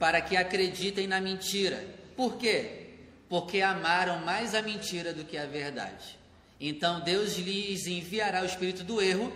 para 0.00 0.22
que 0.22 0.34
acreditem 0.34 1.06
na 1.06 1.20
mentira. 1.20 1.86
Por 2.16 2.38
quê? 2.38 2.86
Porque 3.28 3.60
amaram 3.60 4.18
mais 4.24 4.54
a 4.54 4.62
mentira 4.62 5.12
do 5.12 5.26
que 5.26 5.36
a 5.36 5.44
verdade. 5.44 6.18
Então 6.58 7.00
Deus 7.00 7.36
lhes 7.36 7.86
enviará 7.86 8.42
o 8.42 8.46
espírito 8.46 8.82
do 8.82 9.00
erro 9.00 9.30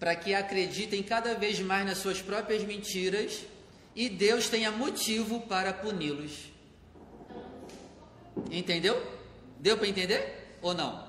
para 0.00 0.16
que 0.16 0.34
acreditem 0.34 1.02
cada 1.02 1.34
vez 1.34 1.60
mais 1.60 1.84
nas 1.86 1.98
suas 1.98 2.22
próprias 2.22 2.64
mentiras 2.64 3.44
e 3.94 4.08
Deus 4.08 4.48
tenha 4.48 4.72
motivo 4.72 5.40
para 5.42 5.72
puni-los. 5.72 6.32
Entendeu? 8.50 9.00
Deu 9.60 9.76
para 9.76 9.88
entender 9.88 10.56
ou 10.62 10.72
não? 10.72 11.06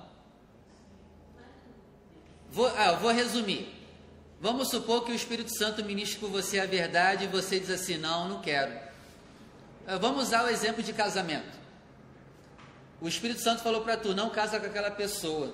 Vou, 2.52 2.68
ah, 2.68 2.94
vou 2.94 3.12
resumir. 3.12 3.74
Vamos 4.40 4.70
supor 4.70 5.06
que 5.06 5.12
o 5.12 5.16
Espírito 5.16 5.56
Santo 5.58 5.84
ministre 5.84 6.20
com 6.20 6.28
você 6.28 6.60
a 6.60 6.66
verdade 6.66 7.26
e 7.26 7.28
você 7.28 7.60
diz 7.60 7.70
assim: 7.70 7.98
não, 7.98 8.28
não 8.28 8.42
quero. 8.42 8.87
Ah, 9.88 9.98
vamos 9.98 10.24
usar 10.24 10.44
o 10.44 10.50
exemplo 10.50 10.84
de 10.84 10.92
casamento. 10.92 11.58
O 13.00 13.08
Espírito 13.08 13.40
Santo 13.40 13.64
falou 13.64 13.82
para 13.82 13.96
tu: 13.96 14.14
não 14.14 14.30
casa 14.30 14.60
com 14.60 14.66
aquela 14.66 14.92
pessoa. 14.92 15.54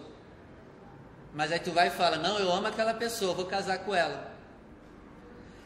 Mas 1.35 1.51
aí 1.51 1.59
tu 1.59 1.71
vai 1.71 1.89
e 1.89 1.91
fala: 1.91 2.17
não, 2.17 2.39
eu 2.39 2.51
amo 2.51 2.65
aquela 2.65 2.95
pessoa, 2.95 3.35
vou 3.35 3.45
casar 3.45 3.77
com 3.79 3.93
ela. 3.93 4.33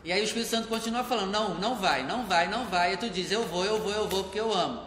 E 0.03 0.11
aí 0.11 0.21
o 0.21 0.25
Espírito 0.25 0.49
Santo 0.49 0.67
continua 0.67 1.05
falando: 1.05 1.31
não, 1.31 1.53
não 1.55 1.75
vai, 1.75 2.03
não 2.03 2.25
vai, 2.25 2.49
não 2.49 2.65
vai. 2.65 2.93
E 2.93 2.97
tu 2.97 3.09
diz: 3.09 3.31
eu 3.31 3.47
vou, 3.47 3.63
eu 3.63 3.79
vou, 3.79 3.93
eu 3.93 4.07
vou, 4.09 4.23
porque 4.25 4.39
eu 4.39 4.53
amo. 4.53 4.85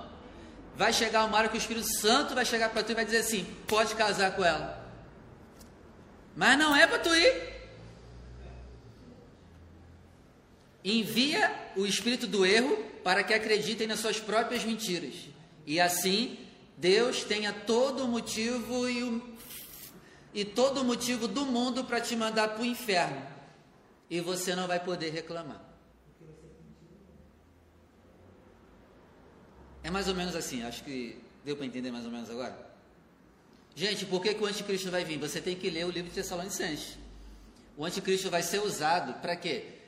Vai 0.77 0.93
chegar 0.93 1.25
uma 1.25 1.39
hora 1.39 1.49
que 1.49 1.57
o 1.57 1.59
Espírito 1.59 1.87
Santo 1.87 2.35
vai 2.35 2.45
chegar 2.45 2.69
para 2.69 2.83
tu 2.83 2.93
e 2.93 2.95
vai 2.95 3.05
dizer 3.07 3.19
assim: 3.19 3.45
pode 3.67 3.95
casar 3.95 4.37
com 4.37 4.45
ela. 4.45 4.79
Mas 6.37 6.59
não 6.59 6.77
é 6.77 6.87
para 6.87 6.99
tu 6.99 7.15
ir. 7.15 7.61
Envia 10.85 11.71
o 11.77 11.87
espírito 11.87 12.27
do 12.27 12.45
erro 12.45 12.89
para 13.02 13.25
que 13.25 13.35
acreditem 13.35 13.87
nas 13.87 14.00
suas 14.00 14.19
próprias 14.19 14.64
mentiras. 14.64 15.14
E 15.66 15.80
assim 15.80 16.38
Deus 16.76 17.25
tenha 17.25 17.52
todo 17.52 18.04
o 18.04 18.09
motivo 18.09 18.88
e, 18.88 19.02
o, 19.02 19.37
e 20.33 20.45
todo 20.45 20.80
o 20.80 20.85
motivo 20.85 21.28
do 21.28 21.45
mundo 21.45 21.85
para 21.85 22.00
te 22.00 22.16
mandar 22.16 22.49
para 22.49 22.62
o 22.62 22.64
inferno. 22.64 23.23
E 24.09 24.21
você 24.21 24.54
não 24.54 24.66
vai 24.66 24.80
poder 24.80 25.11
reclamar. 25.11 25.62
É 29.83 29.90
mais 29.90 30.09
ou 30.09 30.14
menos 30.14 30.35
assim, 30.35 30.62
acho 30.62 30.83
que 30.85 31.23
deu 31.45 31.57
para 31.57 31.66
entender 31.66 31.90
mais 31.90 32.04
ou 32.04 32.11
menos 32.11 32.30
agora. 32.30 32.71
Gente, 33.75 34.04
por 34.07 34.21
que, 34.21 34.35
que 34.35 34.42
o 34.42 34.47
anticristo 34.47 34.90
vai 34.90 35.04
vir? 35.04 35.19
Você 35.19 35.40
tem 35.40 35.57
que 35.57 35.71
ler 35.71 35.87
o 35.87 35.90
livro 35.90 36.09
de 36.09 36.14
Tessalonicenses. 36.14 36.99
O 37.76 37.85
anticristo 37.85 38.28
vai 38.30 38.42
ser 38.42 38.61
usado 38.61 39.21
para 39.21 39.37
quê? 39.37 39.80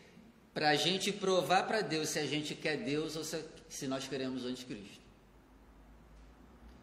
Para 0.54 0.70
a 0.70 0.74
gente 0.74 1.10
provar 1.12 1.66
para 1.66 1.80
Deus 1.80 2.10
se 2.10 2.18
a 2.18 2.26
gente 2.26 2.54
quer 2.54 2.76
Deus 2.76 3.16
ou 3.16 3.24
se, 3.24 3.42
se 3.68 3.86
nós 3.86 4.06
queremos 4.06 4.44
o 4.44 4.48
anticristo. 4.48 5.00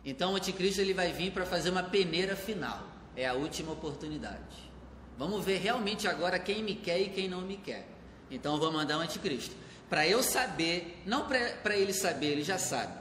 Então 0.03 0.33
o 0.33 0.35
anticristo 0.35 0.81
ele 0.81 0.93
vai 0.93 1.11
vir 1.11 1.31
para 1.31 1.45
fazer 1.45 1.69
uma 1.69 1.83
peneira 1.83 2.35
final. 2.35 2.87
É 3.15 3.27
a 3.27 3.33
última 3.33 3.73
oportunidade. 3.73 4.69
Vamos 5.17 5.43
ver 5.43 5.57
realmente 5.57 6.07
agora 6.07 6.39
quem 6.39 6.63
me 6.63 6.75
quer 6.75 6.99
e 6.99 7.09
quem 7.09 7.27
não 7.27 7.41
me 7.41 7.57
quer. 7.57 7.85
Então 8.31 8.53
eu 8.53 8.59
vou 8.59 8.71
mandar 8.71 8.97
o 8.97 9.01
anticristo. 9.01 9.55
Para 9.89 10.07
eu 10.07 10.23
saber, 10.23 11.01
não 11.05 11.27
para 11.27 11.75
ele 11.75 11.93
saber, 11.93 12.27
ele 12.27 12.43
já 12.43 12.57
sabe. 12.57 12.93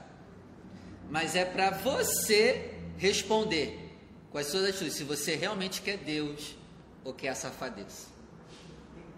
Mas 1.11 1.37
é 1.37 1.45
para 1.45 1.71
você 1.71 2.75
responder 2.97 3.89
com 4.31 4.39
as 4.39 4.47
suas 4.47 4.65
atitudes 4.65 4.95
se 4.95 5.05
você 5.05 5.35
realmente 5.37 5.81
quer 5.81 5.99
Deus 5.99 6.57
ou 7.05 7.15
quer 7.15 7.29
a 7.29 7.35
safadeza. 7.35 8.07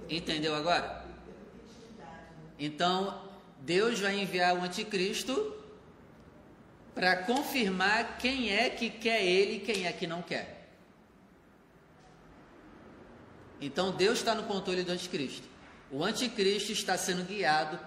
Entendeu 0.08 0.54
agora? 0.54 0.99
Então, 2.60 3.28
Deus 3.60 3.98
vai 3.98 4.20
enviar 4.20 4.56
o 4.56 4.62
anticristo 4.62 5.56
para 6.94 7.16
confirmar 7.16 8.18
quem 8.18 8.52
é 8.52 8.68
que 8.70 8.90
quer 8.90 9.24
ele 9.24 9.56
e 9.56 9.60
quem 9.60 9.86
é 9.86 9.92
que 9.92 10.06
não 10.06 10.22
quer. 10.22 10.60
Então 13.60 13.92
Deus 13.92 14.18
está 14.18 14.34
no 14.34 14.44
controle 14.44 14.82
do 14.82 14.92
anticristo. 14.92 15.46
O 15.90 16.04
anticristo 16.04 16.72
está 16.72 16.96
sendo 16.96 17.26
guiado 17.26 17.78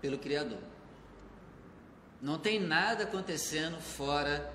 pelo 0.00 0.18
Criador. 0.18 0.58
Não 2.22 2.38
tem 2.38 2.60
nada 2.60 3.04
acontecendo 3.04 3.80
fora. 3.80 4.52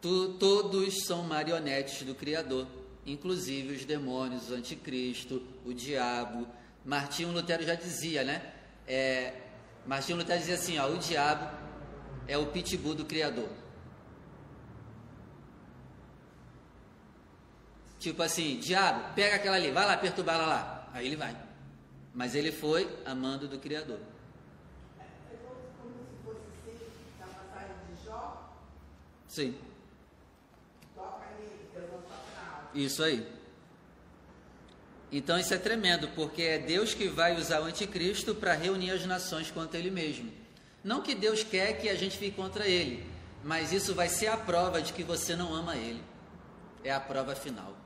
Tu, 0.00 0.34
todos 0.34 1.04
são 1.04 1.22
marionetes 1.22 2.02
do 2.02 2.14
Criador, 2.14 2.66
inclusive 3.04 3.74
os 3.74 3.84
demônios, 3.84 4.50
o 4.50 4.54
anticristo, 4.54 5.42
o 5.64 5.72
diabo. 5.72 6.46
Martinho 6.86 7.32
Lutero 7.32 7.64
já 7.64 7.74
dizia, 7.74 8.22
né? 8.22 8.52
É, 8.86 9.34
Martinho 9.84 10.18
Lutero 10.18 10.38
dizia 10.38 10.54
assim: 10.54 10.78
ó, 10.78 10.86
o 10.86 10.98
diabo 10.98 11.50
é 12.28 12.38
o 12.38 12.46
pitbull 12.46 12.94
do 12.94 13.04
Criador. 13.04 13.48
Tipo 17.98 18.22
assim, 18.22 18.60
diabo, 18.60 19.14
pega 19.16 19.34
aquela 19.34 19.56
ali, 19.56 19.72
vai 19.72 19.84
lá 19.84 19.96
perturbar 19.96 20.36
ela 20.36 20.46
lá. 20.46 20.88
Aí 20.92 21.06
ele 21.06 21.16
vai. 21.16 21.36
Mas 22.14 22.36
ele 22.36 22.52
foi 22.52 22.88
amando 23.04 23.48
do 23.48 23.58
Criador. 23.58 23.98
É 25.00 25.04
como 25.42 25.56
se 26.06 26.16
fosse 26.24 26.38
da 27.18 27.26
passagem 27.26 27.76
de 27.90 28.04
Jó. 28.04 28.54
Sim. 29.26 29.58
Toca 30.94 31.26
nele, 31.36 31.68
Deus 31.74 31.90
não 31.90 32.00
toca 32.02 32.70
Isso 32.74 33.02
aí. 33.02 33.35
Então 35.10 35.38
isso 35.38 35.54
é 35.54 35.58
tremendo, 35.58 36.08
porque 36.08 36.42
é 36.42 36.58
Deus 36.58 36.92
que 36.92 37.08
vai 37.08 37.36
usar 37.36 37.60
o 37.60 37.64
anticristo 37.64 38.34
para 38.34 38.54
reunir 38.54 38.90
as 38.90 39.06
nações 39.06 39.50
contra 39.50 39.78
ele 39.78 39.90
mesmo. 39.90 40.32
Não 40.82 41.02
que 41.02 41.14
Deus 41.14 41.42
quer 41.42 41.80
que 41.80 41.88
a 41.88 41.94
gente 41.94 42.18
fique 42.18 42.36
contra 42.36 42.66
ele, 42.66 43.04
mas 43.42 43.72
isso 43.72 43.94
vai 43.94 44.08
ser 44.08 44.28
a 44.28 44.36
prova 44.36 44.82
de 44.82 44.92
que 44.92 45.02
você 45.02 45.36
não 45.36 45.54
ama 45.54 45.76
ele. 45.76 46.02
É 46.82 46.92
a 46.92 47.00
prova 47.00 47.34
final. 47.34 47.76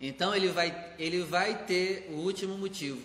Então 0.00 0.34
ele 0.34 0.48
vai, 0.48 0.94
ele 0.98 1.22
vai 1.22 1.64
ter 1.64 2.08
o 2.10 2.16
último 2.16 2.58
motivo 2.58 3.02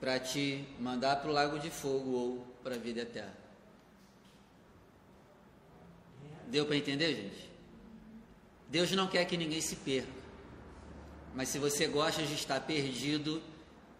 para 0.00 0.18
te 0.18 0.64
mandar 0.78 1.16
para 1.16 1.30
o 1.30 1.32
lago 1.32 1.58
de 1.58 1.70
fogo 1.70 2.10
ou 2.10 2.46
para 2.62 2.74
a 2.74 2.78
vida 2.78 3.00
eterna. 3.02 3.36
Deu 6.48 6.66
para 6.66 6.76
entender, 6.76 7.14
gente? 7.14 7.50
Deus 8.68 8.90
não 8.92 9.06
quer 9.06 9.24
que 9.24 9.36
ninguém 9.36 9.60
se 9.60 9.76
perca. 9.76 10.15
Mas 11.36 11.50
se 11.50 11.58
você 11.58 11.86
gosta 11.86 12.22
de 12.22 12.32
estar 12.32 12.58
perdido, 12.60 13.42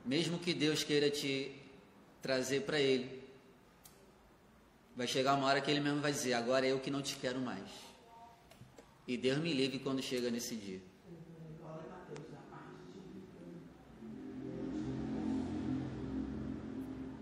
mesmo 0.06 0.38
que 0.38 0.54
Deus 0.54 0.82
queira 0.82 1.10
te 1.10 1.52
trazer 2.22 2.62
para 2.62 2.80
Ele, 2.80 3.22
vai 4.96 5.06
chegar 5.06 5.34
uma 5.34 5.46
hora 5.46 5.60
que 5.60 5.70
Ele 5.70 5.80
mesmo 5.80 6.00
vai 6.00 6.12
dizer: 6.12 6.32
Agora 6.32 6.66
é 6.66 6.72
eu 6.72 6.80
que 6.80 6.90
não 6.90 7.02
te 7.02 7.14
quero 7.16 7.38
mais. 7.38 7.68
E 9.06 9.18
Deus 9.18 9.36
me 9.38 9.52
livre 9.52 9.78
quando 9.78 10.02
chega 10.02 10.30
nesse 10.30 10.56
dia. 10.56 10.80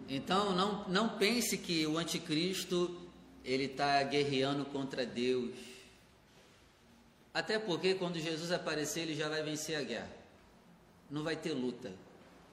Então 0.08 0.54
não, 0.54 0.88
não 0.88 1.18
pense 1.18 1.58
que 1.58 1.84
o 1.88 1.98
anticristo 1.98 3.10
ele 3.44 3.64
está 3.64 4.00
guerreando 4.04 4.64
contra 4.66 5.04
Deus. 5.04 5.73
Até 7.34 7.58
porque 7.58 7.94
quando 7.94 8.18
Jesus 8.20 8.52
aparecer, 8.52 9.00
ele 9.00 9.16
já 9.16 9.28
vai 9.28 9.42
vencer 9.42 9.76
a 9.76 9.82
guerra. 9.82 10.10
Não 11.10 11.24
vai 11.24 11.34
ter 11.34 11.52
luta, 11.52 11.92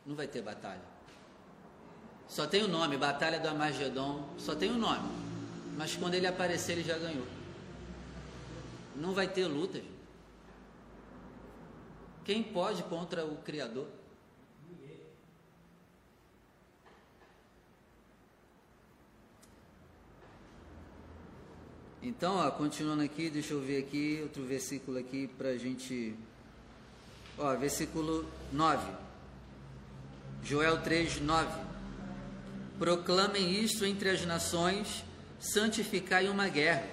não 0.03 0.15
vai 0.15 0.27
ter 0.27 0.41
batalha. 0.41 0.81
Só 2.27 2.47
tem 2.47 2.63
o 2.63 2.67
nome, 2.67 2.97
Batalha 2.97 3.39
do 3.39 3.47
Amagedon, 3.47 4.27
só 4.37 4.55
tem 4.55 4.71
o 4.71 4.77
nome. 4.77 5.07
Mas 5.77 5.95
quando 5.95 6.15
ele 6.15 6.25
aparecer, 6.25 6.73
ele 6.73 6.83
já 6.83 6.97
ganhou. 6.97 7.27
Não 8.95 9.13
vai 9.13 9.27
ter 9.27 9.45
luta. 9.45 9.81
Quem 12.23 12.41
pode 12.41 12.83
contra 12.83 13.25
o 13.25 13.37
Criador? 13.37 13.87
Então, 22.03 22.37
ó, 22.37 22.49
continuando 22.49 23.03
aqui, 23.03 23.29
deixa 23.29 23.53
eu 23.53 23.61
ver 23.61 23.77
aqui 23.77 24.19
outro 24.23 24.43
versículo 24.43 24.97
aqui 24.97 25.27
para 25.37 25.49
a 25.49 25.57
gente. 25.57 26.15
Ó, 27.37 27.55
versículo 27.55 28.27
9. 28.51 28.91
Joel 30.43 30.81
3, 30.81 31.21
9. 31.21 31.61
Proclamem 32.79 33.51
isto 33.51 33.85
entre 33.85 34.09
as 34.09 34.25
nações, 34.25 35.03
santificai 35.39 36.27
uma 36.27 36.47
guerra. 36.47 36.87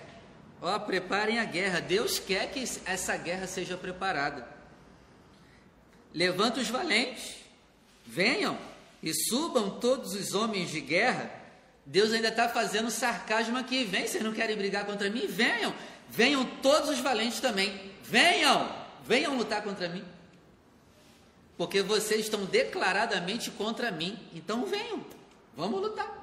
Ó, 0.61 0.79
preparem 0.79 1.39
a 1.39 1.45
guerra. 1.45 1.81
Deus 1.81 2.19
quer 2.19 2.51
que 2.51 2.63
essa 2.85 3.17
guerra 3.17 3.47
seja 3.47 3.79
preparada. 3.79 4.47
Levanta 6.13 6.61
os 6.61 6.69
valentes, 6.69 7.37
venham 8.05 8.59
e 9.03 9.15
subam 9.15 9.81
todos 9.81 10.13
os 10.13 10.35
homens 10.35 10.69
de 10.69 10.83
guerra 10.83 11.39
Deus 11.89 12.13
ainda 12.13 12.29
está 12.29 12.51
fazendo 12.51 12.91
sarcasmo 12.91 13.57
aqui. 13.57 13.83
Vem, 13.83 14.07
vocês 14.07 14.23
não 14.23 14.35
querem 14.35 14.55
brigar 14.55 14.85
contra 14.85 15.09
mim? 15.09 15.27
Venham. 15.27 15.75
Venham 16.11 16.45
todos 16.61 16.91
os 16.91 16.99
valentes 16.99 17.41
também. 17.41 17.93
Venham. 18.03 18.71
venham 19.07 19.39
lutar 19.39 19.63
contra 19.63 19.89
mim. 19.89 20.05
Porque 21.57 21.81
vocês 21.81 22.21
estão 22.21 22.45
declaradamente 22.45 23.51
contra 23.51 23.91
mim. 23.91 24.19
Então 24.35 24.67
venham, 24.67 25.03
vamos 25.57 25.81
lutar. 25.81 26.15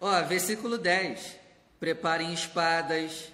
Ó, 0.00 0.20
versículo 0.24 0.76
10. 0.76 1.36
Preparem 1.78 2.32
espadas, 2.32 3.28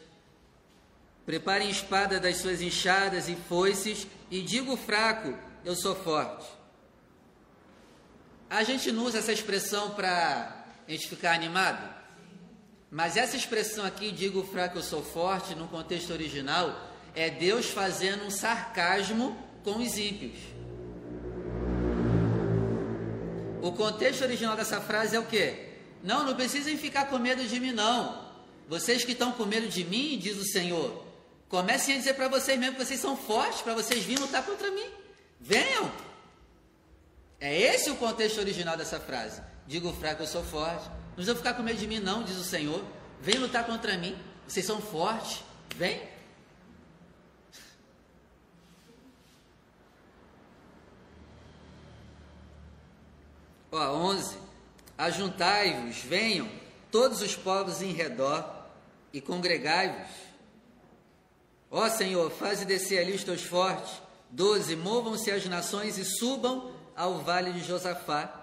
preparem 1.24 1.70
espada 1.70 2.20
das 2.20 2.36
suas 2.36 2.60
enxadas 2.60 3.26
e 3.28 3.36
foices, 3.36 4.06
e 4.30 4.42
digo 4.42 4.76
fraco, 4.76 5.34
eu 5.64 5.74
sou 5.74 5.94
forte. 5.94 6.57
A 8.50 8.62
gente 8.62 8.90
não 8.90 9.04
usa 9.04 9.18
essa 9.18 9.32
expressão 9.32 9.90
para 9.90 10.64
a 10.86 10.90
gente 10.90 11.08
ficar 11.08 11.32
animado? 11.32 11.96
Mas 12.90 13.16
essa 13.16 13.36
expressão 13.36 13.84
aqui, 13.84 14.10
digo 14.10 14.42
fraco, 14.42 14.78
eu 14.78 14.82
sou 14.82 15.02
forte, 15.02 15.54
no 15.54 15.68
contexto 15.68 16.10
original, 16.10 16.88
é 17.14 17.28
Deus 17.28 17.66
fazendo 17.66 18.24
um 18.24 18.30
sarcasmo 18.30 19.36
com 19.62 19.76
os 19.76 19.98
ímpios. 19.98 20.38
O 23.60 23.72
contexto 23.72 24.22
original 24.22 24.56
dessa 24.56 24.80
frase 24.80 25.14
é 25.14 25.20
o 25.20 25.26
quê? 25.26 25.68
Não, 26.02 26.24
não 26.24 26.34
precisem 26.34 26.78
ficar 26.78 27.06
com 27.06 27.18
medo 27.18 27.44
de 27.44 27.60
mim, 27.60 27.72
não. 27.72 28.26
Vocês 28.66 29.04
que 29.04 29.12
estão 29.12 29.32
com 29.32 29.44
medo 29.44 29.68
de 29.68 29.84
mim, 29.84 30.18
diz 30.18 30.38
o 30.38 30.44
Senhor, 30.44 31.04
comecem 31.50 31.94
a 31.94 31.98
dizer 31.98 32.14
para 32.14 32.28
vocês 32.28 32.58
mesmo 32.58 32.76
que 32.76 32.84
vocês 32.84 33.00
são 33.00 33.14
fortes, 33.14 33.60
para 33.60 33.74
vocês 33.74 34.04
virem 34.04 34.22
lutar 34.22 34.42
contra 34.44 34.70
mim. 34.70 34.86
Venham! 35.38 36.07
É 37.40 37.56
esse 37.56 37.90
o 37.90 37.96
contexto 37.96 38.38
original 38.38 38.76
dessa 38.76 38.98
frase. 38.98 39.40
Digo 39.66 39.92
fraco, 39.92 40.22
eu 40.22 40.26
sou 40.26 40.42
forte. 40.42 40.88
Não 41.16 41.24
vão 41.24 41.36
ficar 41.36 41.54
com 41.54 41.62
medo 41.62 41.78
de 41.78 41.86
mim, 41.86 42.00
não, 42.00 42.22
diz 42.22 42.36
o 42.36 42.44
Senhor. 42.44 42.84
Vem 43.20 43.38
lutar 43.38 43.64
contra 43.66 43.96
mim. 43.96 44.16
Vocês 44.46 44.64
são 44.64 44.80
fortes. 44.80 45.42
Vem. 45.76 46.00
Ó, 53.70 53.78
11. 53.78 54.36
Ajuntai-vos, 54.96 55.98
venham, 55.98 56.50
todos 56.90 57.22
os 57.22 57.36
povos 57.36 57.80
em 57.82 57.92
redor, 57.92 58.66
e 59.12 59.20
congregai-vos. 59.20 60.08
Ó 61.70 61.88
Senhor, 61.88 62.30
faze 62.30 62.64
descer 62.64 62.98
ali 62.98 63.12
os 63.12 63.22
teus 63.22 63.42
fortes. 63.42 64.02
12. 64.30 64.74
Movam-se 64.76 65.30
as 65.30 65.44
nações 65.46 65.98
e 65.98 66.04
subam 66.04 66.72
ao 66.98 67.20
vale 67.20 67.52
de 67.52 67.60
Josafá 67.60 68.38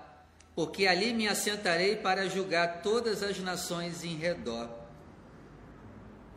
porque 0.56 0.88
ali 0.88 1.14
me 1.14 1.28
assentarei 1.28 1.98
para 1.98 2.30
julgar 2.30 2.82
todas 2.82 3.22
as 3.22 3.38
nações 3.40 4.06
em 4.06 4.16
redor. 4.16 4.70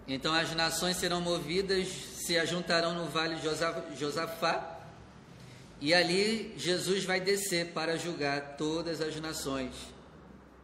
Então 0.08 0.34
as 0.34 0.52
nações 0.54 0.96
serão 0.96 1.20
movidas, 1.20 1.86
se 1.88 2.36
ajuntarão 2.36 2.94
no 2.94 3.06
vale 3.06 3.36
de 3.36 3.96
Josafá, 3.96 4.76
e 5.80 5.94
ali 5.94 6.52
Jesus 6.56 7.04
vai 7.04 7.20
descer 7.20 7.68
para 7.68 7.96
julgar 7.96 8.56
todas 8.56 9.00
as 9.00 9.14
nações 9.20 9.72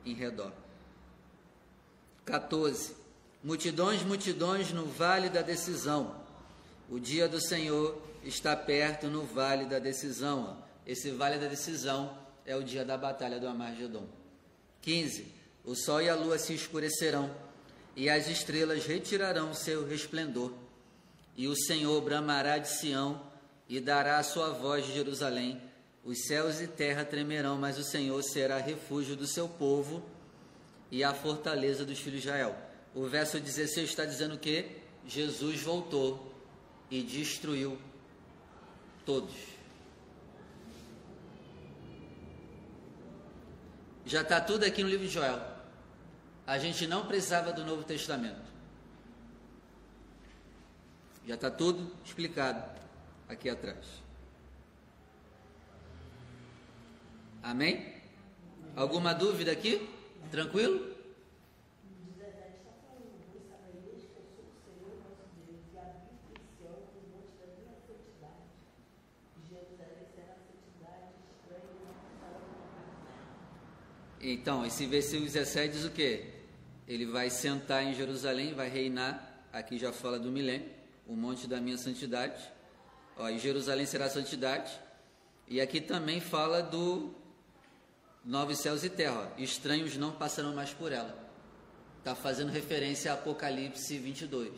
em 0.05 0.15
redor. 0.15 0.51
14. 2.25 2.97
Multidões, 3.43 4.03
multidões 4.03 4.73
no 4.73 4.87
vale 4.87 5.29
da 5.29 5.43
decisão. 5.43 6.17
O 6.91 6.99
dia 6.99 7.29
do 7.29 7.41
Senhor 7.41 8.03
está 8.25 8.57
perto 8.57 9.07
no 9.07 9.25
vale 9.25 9.67
da 9.67 9.79
decisão. 9.79 10.57
Esse 10.87 11.11
vale 11.11 11.39
da 11.39 11.47
decisão 11.47 12.17
é 12.45 12.55
o 12.55 12.63
dia 12.63 12.85
da 12.85 12.97
batalha 12.97 13.41
do 13.41 13.49
Amargedon. 13.49 14.07
15. 14.83 15.27
O 15.65 15.75
sol 15.75 16.03
e 16.03 16.11
a 16.11 16.15
lua 16.15 16.39
se 16.39 16.53
escurecerão, 16.53 17.35
e 17.97 18.11
as 18.11 18.29
estrelas 18.29 18.85
retirarão 18.85 19.55
seu 19.55 19.87
resplendor. 19.87 20.53
E 21.37 21.49
o 21.49 21.57
Senhor 21.57 22.01
bramará 22.03 22.59
de 22.59 22.69
Sião 22.69 23.21
e 23.69 23.81
dará 23.81 24.19
a 24.19 24.23
sua 24.23 24.51
voz 24.51 24.85
de 24.85 24.93
Jerusalém. 24.93 25.61
Os 26.05 26.27
céus 26.27 26.61
e 26.61 26.67
terra 26.67 27.05
tremerão, 27.05 27.57
mas 27.57 27.79
o 27.79 27.83
Senhor 27.83 28.23
será 28.23 28.59
refúgio 28.59 29.17
do 29.17 29.27
seu 29.27 29.49
povo 29.49 30.03
e 30.91 31.03
a 31.03 31.15
fortaleza 31.15 31.85
dos 31.85 31.99
filhos 31.99 32.21
de 32.21 32.29
Israel. 32.29 32.55
O 32.95 33.07
verso 33.07 33.41
16 33.41 33.89
está 33.89 34.05
dizendo 34.05 34.39
que 34.39 34.67
Jesus 35.07 35.63
voltou 35.63 36.33
e 36.91 37.03
destruiu 37.03 37.79
todos. 39.05 39.54
Já 44.07 44.23
está 44.23 44.41
tudo 44.41 44.65
aqui 44.65 44.83
no 44.83 44.89
livro 44.89 45.07
de 45.07 45.13
Joel. 45.13 45.41
A 46.47 46.59
gente 46.59 46.87
não 46.87 47.07
precisava 47.07 47.53
do 47.53 47.65
Novo 47.65 47.85
Testamento. 47.85 48.53
Já 51.27 51.35
está 51.35 51.51
tudo 51.51 51.91
explicado 52.05 52.63
aqui 53.29 53.49
atrás. 53.49 53.87
Amém? 57.43 57.95
Alguma 58.77 59.15
dúvida 59.15 59.53
aqui? 59.53 59.89
Tranquilo? 60.31 60.94
Então, 74.27 74.65
esse 74.65 74.87
versículo 74.87 75.27
17 75.27 75.75
diz 75.75 75.85
o 75.85 75.91
quê? 75.91 76.31
Ele 76.89 77.05
vai 77.05 77.29
sentar 77.29 77.85
em 77.85 77.93
Jerusalém, 77.93 78.55
vai 78.55 78.71
reinar, 78.71 79.45
aqui 79.53 79.77
já 79.77 79.93
fala 79.93 80.19
do 80.19 80.33
milênio, 80.33 80.67
o 81.07 81.15
monte 81.15 81.47
da 81.47 81.61
minha 81.61 81.77
santidade. 81.77 82.43
Ó, 83.19 83.29
e 83.29 83.39
Jerusalém 83.39 83.85
será 83.85 84.09
santidade. 84.09 84.73
E 85.47 85.61
aqui 85.61 85.79
também 85.79 86.23
fala 86.23 86.63
do 86.63 87.15
novos 88.25 88.61
céus 88.61 88.83
e 88.83 88.89
terra. 88.89 89.31
Ó. 89.37 89.43
Estranhos 89.43 89.95
não 89.99 90.13
passarão 90.13 90.55
mais 90.55 90.73
por 90.73 90.91
ela. 90.91 91.15
Está 91.99 92.15
fazendo 92.15 92.51
referência 92.51 93.11
a 93.11 93.17
Apocalipse 93.17 93.99
22. 93.99 94.51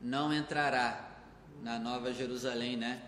Não 0.00 0.32
entrará 0.32 1.20
na 1.62 1.78
nova 1.78 2.14
Jerusalém, 2.14 2.78
né? 2.78 3.02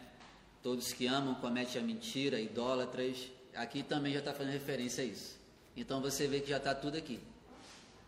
Todos 0.62 0.92
que 0.92 1.06
amam 1.06 1.34
cometem 1.36 1.80
a 1.80 1.84
mentira, 1.84 2.38
idólatras, 2.38 3.30
aqui 3.56 3.82
também 3.82 4.12
já 4.12 4.18
está 4.18 4.32
fazendo 4.32 4.52
referência 4.52 5.02
a 5.02 5.06
isso. 5.06 5.38
Então 5.76 6.00
você 6.00 6.26
vê 6.26 6.40
que 6.40 6.50
já 6.50 6.58
está 6.58 6.74
tudo 6.74 6.96
aqui. 6.96 7.20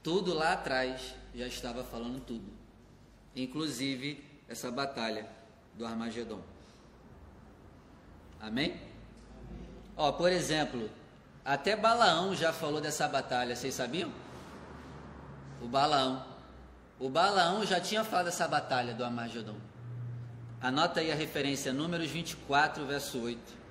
Tudo 0.02 0.32
lá 0.34 0.52
atrás 0.52 1.14
já 1.34 1.46
estava 1.46 1.82
falando 1.82 2.20
tudo. 2.20 2.52
Inclusive 3.34 4.24
essa 4.48 4.70
batalha 4.70 5.26
do 5.74 5.84
Armagedon. 5.84 6.40
Amém? 8.40 8.80
Ó, 9.96 10.12
por 10.12 10.30
exemplo, 10.30 10.90
até 11.44 11.74
Balaão 11.74 12.34
já 12.34 12.52
falou 12.52 12.80
dessa 12.80 13.08
batalha, 13.08 13.56
vocês 13.56 13.74
sabiam? 13.74 14.12
O 15.60 15.66
Balaão. 15.66 16.24
O 16.98 17.08
Balaão 17.08 17.64
já 17.64 17.80
tinha 17.80 18.04
falado 18.04 18.26
dessa 18.26 18.46
batalha 18.46 18.94
do 18.94 19.04
Armagedon. 19.04 19.56
Anota 20.60 21.00
aí 21.00 21.12
a 21.12 21.14
referência, 21.14 21.72
Números 21.72 22.10
24, 22.10 22.84
verso 22.86 23.20
8. 23.20 23.65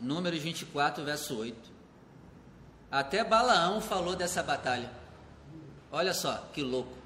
Números 0.00 0.40
24, 0.40 1.04
verso 1.04 1.36
8. 1.36 1.70
Até 2.90 3.24
Balaão 3.24 3.80
falou 3.80 4.14
dessa 4.14 4.42
batalha. 4.42 4.90
Olha 5.90 6.12
só 6.12 6.48
que 6.52 6.62
louco. 6.62 6.96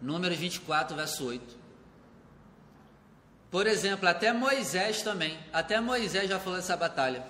Números 0.00 0.38
24, 0.38 0.96
verso 0.96 1.26
8. 1.26 1.60
Por 3.50 3.66
exemplo, 3.66 4.08
até 4.08 4.32
Moisés 4.32 5.02
também. 5.02 5.38
Até 5.52 5.80
Moisés 5.80 6.28
já 6.28 6.38
falou 6.38 6.58
dessa 6.58 6.76
batalha. 6.76 7.24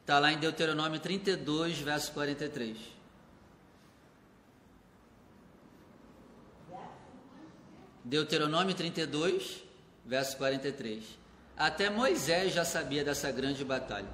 Está 0.00 0.18
lá 0.18 0.30
em 0.32 0.38
Deuteronômio 0.38 1.00
32, 1.00 1.78
verso 1.78 2.12
43. 2.12 2.76
Deuteronômio 8.04 8.74
32, 8.74 9.64
verso 10.04 10.36
43. 10.36 11.23
Até 11.56 11.88
Moisés 11.88 12.52
já 12.52 12.64
sabia 12.64 13.04
dessa 13.04 13.30
grande 13.30 13.64
batalha. 13.64 14.08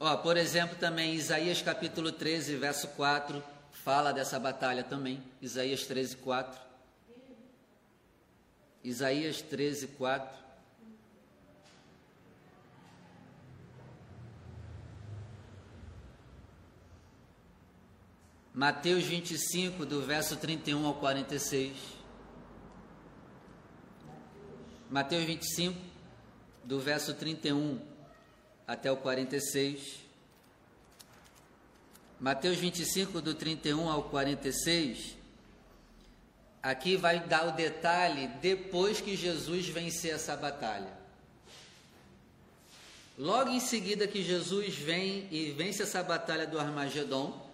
Ó, 0.00 0.16
por 0.18 0.36
exemplo, 0.36 0.76
também 0.76 1.14
Isaías 1.14 1.60
capítulo 1.60 2.12
13, 2.12 2.56
verso 2.56 2.88
4, 2.88 3.42
fala 3.72 4.12
dessa 4.12 4.38
batalha 4.38 4.84
também. 4.84 5.22
Isaías 5.42 5.84
13, 5.84 6.16
4. 6.18 6.60
Isaías 8.84 9.42
13, 9.42 9.88
4. 9.88 10.45
Mateus 18.58 19.04
25, 19.04 19.84
do 19.84 20.00
verso 20.00 20.34
31 20.34 20.86
ao 20.86 20.94
46. 20.94 21.76
Mateus 24.90 25.24
25, 25.24 25.78
do 26.64 26.80
verso 26.80 27.12
31 27.12 27.78
até 28.66 28.90
o 28.90 28.96
46. 28.96 29.98
Mateus 32.18 32.56
25, 32.56 33.20
do 33.20 33.34
31 33.34 33.90
ao 33.90 34.04
46. 34.04 35.18
Aqui 36.62 36.96
vai 36.96 37.20
dar 37.20 37.48
o 37.48 37.52
detalhe 37.52 38.28
depois 38.40 39.02
que 39.02 39.14
Jesus 39.14 39.68
vencer 39.68 40.14
essa 40.14 40.34
batalha. 40.34 40.96
Logo 43.18 43.50
em 43.50 43.60
seguida 43.60 44.08
que 44.08 44.22
Jesus 44.22 44.76
vem 44.76 45.28
e 45.30 45.50
vence 45.50 45.82
essa 45.82 46.02
batalha 46.02 46.46
do 46.46 46.58
Armagedon, 46.58 47.45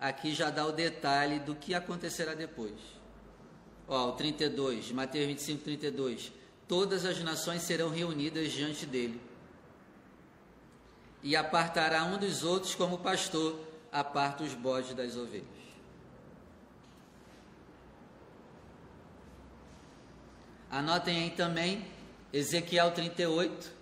aqui 0.00 0.34
já 0.34 0.48
dá 0.48 0.64
o 0.64 0.72
detalhe 0.72 1.38
do 1.38 1.54
que 1.54 1.74
acontecerá 1.74 2.34
depois. 2.34 2.74
Ó, 3.86 4.08
o 4.08 4.12
32, 4.12 4.90
Mateus 4.92 5.26
25, 5.26 5.64
32. 5.64 6.32
Todas 6.66 7.04
as 7.04 7.22
nações 7.22 7.62
serão 7.62 7.90
reunidas 7.90 8.52
diante 8.52 8.86
dele. 8.86 9.20
E 11.22 11.36
apartará 11.36 12.04
um 12.04 12.16
dos 12.16 12.42
outros 12.42 12.74
como 12.74 12.98
pastor 12.98 13.60
aparta 13.92 14.42
os 14.42 14.54
bodes 14.54 14.94
das 14.94 15.16
ovelhas. 15.16 15.60
Anotem 20.70 21.24
aí 21.24 21.30
também 21.30 21.84
Ezequiel 22.32 22.92
38. 22.92 23.79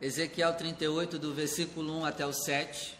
Ezequiel 0.00 0.54
38, 0.54 1.18
do 1.18 1.34
versículo 1.34 1.92
1 1.98 2.04
até 2.04 2.24
o 2.24 2.32
7. 2.32 2.96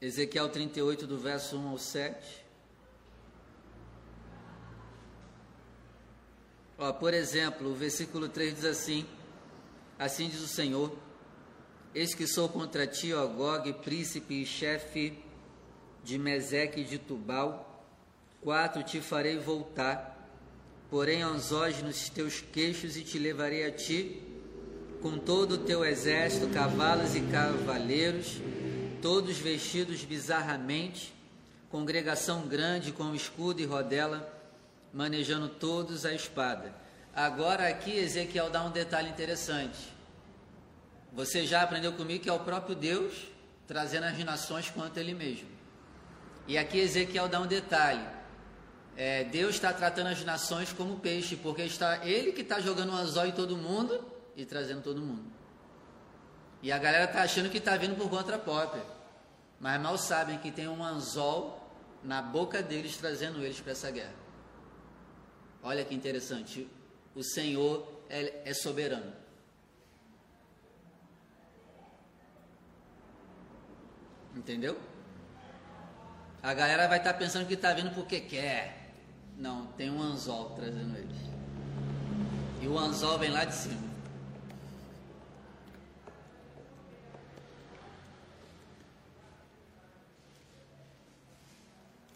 Ezequiel 0.00 0.48
38, 0.48 1.04
do 1.04 1.18
verso 1.18 1.58
1 1.58 1.68
ao 1.68 1.78
7. 1.78 2.44
Ó, 6.78 6.92
por 6.92 7.12
exemplo, 7.12 7.72
o 7.72 7.74
versículo 7.74 8.28
3 8.28 8.54
diz 8.54 8.64
assim: 8.64 9.15
Assim 9.98 10.28
diz 10.28 10.40
o 10.40 10.48
Senhor: 10.48 10.96
Eis 11.94 12.14
que 12.14 12.26
sou 12.26 12.48
contra 12.48 12.86
ti, 12.86 13.12
ó 13.12 13.26
Gog, 13.26 13.72
príncipe 13.74 14.42
e 14.42 14.46
chefe 14.46 15.18
de 16.04 16.18
Meseque 16.18 16.80
e 16.80 16.84
de 16.84 16.98
Tubal. 16.98 17.84
Quatro 18.40 18.82
te 18.82 19.00
farei 19.00 19.38
voltar, 19.38 20.30
porém 20.90 21.22
anzóis 21.22 21.82
nos 21.82 22.08
teus 22.08 22.40
queixos 22.40 22.96
e 22.96 23.02
te 23.02 23.18
levarei 23.18 23.66
a 23.66 23.72
ti, 23.72 24.22
com 25.02 25.18
todo 25.18 25.52
o 25.52 25.58
teu 25.58 25.84
exército, 25.84 26.48
cavalos 26.48 27.14
e 27.16 27.20
cavaleiros 27.22 28.40
todos 29.06 29.38
vestidos 29.38 30.02
bizarramente, 30.04 31.14
congregação 31.70 32.48
grande 32.48 32.90
com 32.90 33.14
escudo 33.14 33.60
e 33.60 33.64
rodela, 33.64 34.28
manejando 34.92 35.48
todos 35.48 36.04
a 36.04 36.12
espada. 36.12 36.74
Agora 37.16 37.66
aqui 37.66 37.96
Ezequiel 37.96 38.50
dá 38.50 38.62
um 38.62 38.70
detalhe 38.70 39.08
interessante. 39.08 39.78
Você 41.12 41.46
já 41.46 41.62
aprendeu 41.62 41.94
comigo 41.94 42.22
que 42.22 42.28
é 42.28 42.32
o 42.32 42.40
próprio 42.40 42.76
Deus 42.76 43.14
trazendo 43.66 44.04
as 44.04 44.18
nações 44.18 44.70
contra 44.70 45.00
ele 45.00 45.14
mesmo. 45.14 45.48
E 46.46 46.58
aqui 46.58 46.78
Ezequiel 46.78 47.26
dá 47.26 47.40
um 47.40 47.46
detalhe. 47.46 48.06
É, 48.96 49.24
Deus 49.24 49.54
está 49.54 49.72
tratando 49.72 50.08
as 50.08 50.22
nações 50.24 50.72
como 50.72 51.00
peixe, 51.00 51.36
porque 51.36 51.62
está 51.62 52.06
ele 52.06 52.32
que 52.32 52.42
está 52.42 52.60
jogando 52.60 52.92
um 52.92 52.96
anzol 52.96 53.26
em 53.26 53.32
todo 53.32 53.56
mundo 53.56 54.06
e 54.36 54.44
trazendo 54.44 54.82
todo 54.82 55.00
mundo. 55.00 55.24
E 56.62 56.70
a 56.70 56.78
galera 56.78 57.04
está 57.04 57.22
achando 57.22 57.48
que 57.48 57.58
está 57.58 57.76
vindo 57.76 57.96
por 57.96 58.10
conta 58.10 58.38
própria 58.38 58.96
mas 59.58 59.80
mal 59.80 59.96
sabem 59.96 60.38
que 60.38 60.50
tem 60.50 60.68
um 60.68 60.82
anzol 60.84 61.62
na 62.02 62.20
boca 62.20 62.62
deles 62.62 62.96
trazendo 62.96 63.42
eles 63.42 63.60
para 63.60 63.72
essa 63.72 63.90
guerra. 63.90 64.14
Olha 65.62 65.84
que 65.84 65.94
interessante, 65.94 66.68
o 67.16 67.22
Senhor 67.24 68.04
é, 68.10 68.42
é 68.44 68.52
soberano. 68.52 69.10
Entendeu? 74.36 74.78
A 76.42 76.52
galera 76.52 76.86
vai 76.86 76.98
estar 76.98 77.14
tá 77.14 77.18
pensando 77.18 77.46
que 77.46 77.54
está 77.54 77.72
vindo 77.72 77.92
porque 77.94 78.20
quer. 78.20 78.92
Não, 79.38 79.66
tem 79.68 79.90
um 79.90 80.00
anzol 80.00 80.50
trazendo 80.50 80.96
eles. 80.96 81.16
E 82.60 82.68
o 82.68 82.78
anzol 82.78 83.18
vem 83.18 83.30
lá 83.30 83.46
de 83.46 83.54
cima. 83.54 83.86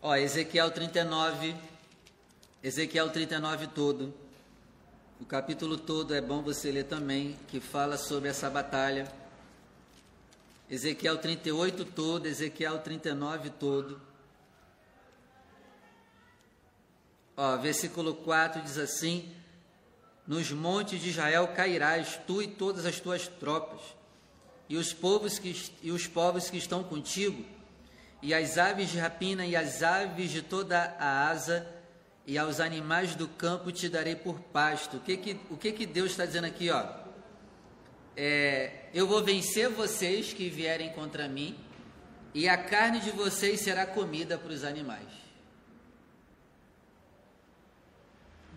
Ó, 0.03 0.15
Ezequiel 0.15 0.71
39, 0.71 1.55
Ezequiel 2.63 3.11
39 3.11 3.67
todo, 3.69 4.15
o 5.21 5.25
capítulo 5.27 5.77
todo 5.77 6.15
é 6.15 6.21
bom 6.21 6.41
você 6.41 6.73
ler 6.73 6.85
também, 6.85 7.37
que 7.49 7.61
fala 7.61 7.99
sobre 7.99 8.31
essa 8.31 8.49
batalha. 8.49 9.07
Ezequiel 10.69 11.19
38 11.19 11.85
todo, 11.85 12.27
Ezequiel 12.27 12.79
39 12.79 13.51
todo. 13.51 14.01
Ó, 17.37 17.57
versículo 17.59 18.15
4 18.15 18.63
diz 18.63 18.79
assim: 18.79 19.31
Nos 20.27 20.51
montes 20.51 21.01
de 21.03 21.11
Israel 21.11 21.49
cairás, 21.49 22.19
tu 22.27 22.41
e 22.41 22.49
todas 22.49 22.87
as 22.87 22.99
tuas 22.99 23.29
tropas, 23.29 23.81
e 24.71 24.77
os 24.79 24.95
povos 24.95 25.39
que, 25.39 25.55
e 25.83 25.93
os 25.93 26.07
povos 26.07 26.49
que 26.49 26.57
estão 26.57 26.83
contigo, 26.83 27.45
e 28.23 28.33
as 28.33 28.57
aves 28.57 28.89
de 28.89 28.99
rapina 28.99 29.45
e 29.45 29.55
as 29.55 29.83
aves 29.83 30.31
de 30.31 30.41
toda 30.41 30.97
a 30.99 31.29
asa, 31.29 31.80
e 32.31 32.39
aos 32.39 32.61
animais 32.61 33.17
do 33.17 33.27
campo 33.27 33.73
te 33.73 33.89
darei 33.89 34.15
por 34.15 34.39
pasto. 34.39 34.99
O 34.99 35.01
que 35.01 35.17
que, 35.17 35.41
o 35.51 35.57
que, 35.57 35.73
que 35.73 35.85
Deus 35.85 36.13
está 36.13 36.25
dizendo 36.25 36.45
aqui? 36.45 36.71
Ó? 36.71 36.81
É, 38.17 38.85
eu 38.95 39.05
vou 39.05 39.21
vencer 39.25 39.69
vocês 39.69 40.33
que 40.33 40.49
vierem 40.49 40.93
contra 40.93 41.27
mim, 41.27 41.59
e 42.33 42.49
a 42.49 42.57
carne 42.57 43.01
de 43.01 43.11
vocês 43.11 43.59
será 43.63 43.85
comida 43.85 44.39
para 44.39 44.53
os 44.53 44.63
animais. 44.63 45.09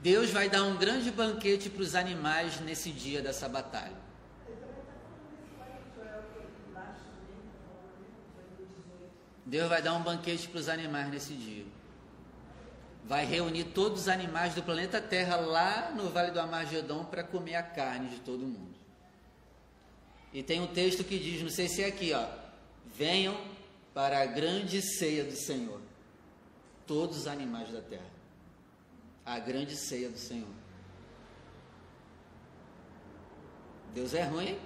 Deus 0.03 0.29
vai 0.29 0.47
dar 0.51 0.65
um 0.65 0.77
grande 0.77 1.09
banquete 1.09 1.67
para 1.67 1.81
os 1.81 1.95
animais 1.95 2.59
nesse 2.59 2.91
dia 2.91 3.23
dessa 3.23 3.49
batalha. 3.49 3.97
Deus 9.43 9.67
vai 9.67 9.81
dar 9.81 9.95
um 9.95 10.03
banquete 10.03 10.47
para 10.47 10.59
os 10.59 10.69
animais 10.69 11.09
nesse 11.09 11.33
dia. 11.33 11.65
Vai 13.05 13.25
reunir 13.25 13.65
todos 13.65 14.03
os 14.03 14.07
animais 14.07 14.55
do 14.55 14.63
planeta 14.63 15.01
Terra 15.01 15.35
lá 15.35 15.91
no 15.91 16.09
Vale 16.09 16.31
do 16.31 16.39
Amargedon 16.39 17.03
para 17.05 17.23
comer 17.23 17.55
a 17.55 17.63
carne 17.63 18.09
de 18.09 18.19
todo 18.21 18.39
mundo. 18.39 18.73
E 20.33 20.41
tem 20.41 20.61
um 20.61 20.67
texto 20.67 21.03
que 21.03 21.19
diz, 21.19 21.41
não 21.41 21.49
sei 21.49 21.67
se 21.67 21.83
é 21.83 21.87
aqui, 21.87 22.13
ó, 22.13 22.25
venham 22.95 23.37
para 23.93 24.21
a 24.21 24.25
grande 24.25 24.81
ceia 24.81 25.23
do 25.23 25.35
Senhor, 25.35 25.79
todos 26.87 27.17
os 27.17 27.27
animais 27.27 27.71
da 27.71 27.81
terra. 27.81 28.11
A 29.25 29.37
grande 29.37 29.75
ceia 29.75 30.09
do 30.09 30.17
Senhor. 30.17 30.49
Deus 33.93 34.13
é 34.13 34.23
ruim, 34.23 34.47
hein? 34.47 34.59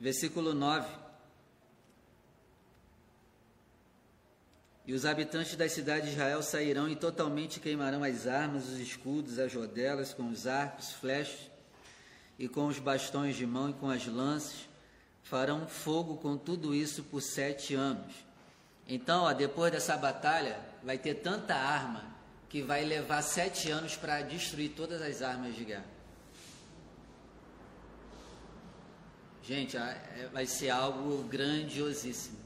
Versículo 0.00 0.52
9. 0.52 1.04
E 4.86 4.92
os 4.92 5.06
habitantes 5.06 5.56
das 5.56 5.72
cidades 5.72 6.10
de 6.10 6.14
Israel 6.14 6.42
sairão 6.42 6.88
e 6.88 6.94
totalmente 6.94 7.58
queimarão 7.58 8.04
as 8.04 8.26
armas, 8.26 8.68
os 8.68 8.78
escudos, 8.78 9.38
as 9.38 9.54
rodelas, 9.54 10.12
com 10.12 10.28
os 10.28 10.46
arcos, 10.46 10.92
flechas, 10.92 11.50
e 12.38 12.48
com 12.48 12.66
os 12.66 12.78
bastões 12.78 13.34
de 13.34 13.46
mão 13.46 13.70
e 13.70 13.72
com 13.72 13.88
as 13.88 14.06
lanças. 14.06 14.68
Farão 15.22 15.66
fogo 15.66 16.18
com 16.18 16.36
tudo 16.36 16.74
isso 16.74 17.02
por 17.04 17.22
sete 17.22 17.74
anos. 17.74 18.12
Então, 18.86 19.22
ó, 19.22 19.32
depois 19.32 19.72
dessa 19.72 19.96
batalha, 19.96 20.60
vai 20.82 20.98
ter 20.98 21.14
tanta 21.14 21.54
arma 21.54 22.04
que 22.50 22.60
vai 22.60 22.84
levar 22.84 23.22
sete 23.22 23.70
anos 23.70 23.96
para 23.96 24.20
destruir 24.20 24.72
todas 24.76 25.00
as 25.00 25.22
armas 25.22 25.56
de 25.56 25.64
guerra. 25.64 25.93
Gente, 29.46 29.76
é, 29.76 30.28
vai 30.32 30.46
ser 30.46 30.70
algo 30.70 31.22
grandiosíssimo. 31.24 32.38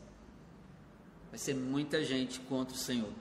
Vai 1.30 1.38
ser 1.38 1.54
muita 1.54 2.04
gente 2.04 2.40
contra 2.40 2.74
o 2.74 2.78
Senhor. 2.78 3.12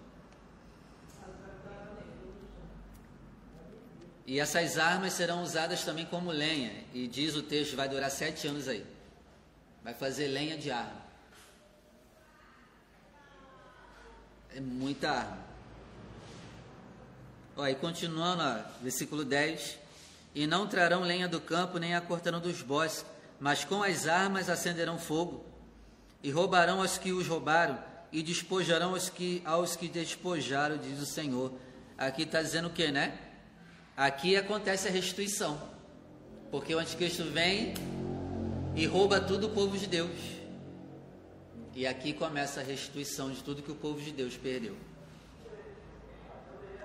E 4.25 4.39
essas 4.39 4.77
armas 4.77 5.13
serão 5.13 5.43
usadas 5.43 5.83
também 5.83 6.05
como 6.05 6.31
lenha. 6.31 6.83
E 6.93 7.07
diz 7.07 7.35
o 7.35 7.43
texto, 7.43 7.75
vai 7.75 7.87
durar 7.87 8.09
sete 8.09 8.47
anos 8.47 8.67
aí. 8.67 8.85
Vai 9.83 9.93
fazer 9.93 10.27
lenha 10.27 10.57
de 10.57 10.71
arma. 10.71 11.05
É 14.55 14.59
muita 14.59 15.11
arma. 15.11 15.47
Ó, 17.55 17.67
e 17.67 17.75
continuando, 17.75 18.41
ó, 18.41 18.81
versículo 18.81 19.23
10. 19.23 19.77
E 20.33 20.47
não 20.47 20.67
trarão 20.67 21.03
lenha 21.03 21.27
do 21.27 21.39
campo, 21.39 21.77
nem 21.77 21.95
a 21.95 22.01
cortarão 22.01 22.39
dos 22.39 22.61
bosques, 22.61 23.05
mas 23.39 23.63
com 23.63 23.83
as 23.83 24.07
armas 24.07 24.49
acenderão 24.49 24.97
fogo, 24.97 25.45
e 26.23 26.31
roubarão 26.31 26.79
aos 26.79 26.97
que 26.97 27.11
os 27.11 27.27
roubaram, 27.27 27.77
e 28.11 28.23
despojarão 28.23 28.91
aos 28.91 29.09
que, 29.09 29.41
aos 29.45 29.75
que 29.75 29.87
despojaram, 29.87 30.77
diz 30.77 30.99
o 30.99 31.05
Senhor. 31.05 31.53
Aqui 31.97 32.23
está 32.23 32.41
dizendo 32.41 32.67
o 32.67 32.71
que, 32.71 32.91
né? 32.91 33.17
Aqui 33.95 34.35
acontece 34.35 34.87
a 34.87 34.91
restituição, 34.91 35.59
porque 36.51 36.73
o 36.73 36.79
anticristo 36.79 37.23
vem 37.25 37.73
e 38.75 38.85
rouba 38.85 39.19
tudo 39.19 39.47
o 39.47 39.49
povo 39.49 39.77
de 39.77 39.87
Deus. 39.87 40.37
E 41.75 41.85
aqui 41.85 42.13
começa 42.13 42.59
a 42.59 42.63
restituição 42.63 43.29
de 43.31 43.43
tudo 43.43 43.61
que 43.61 43.71
o 43.71 43.75
povo 43.75 44.01
de 44.01 44.11
Deus 44.11 44.35
perdeu. 44.35 44.75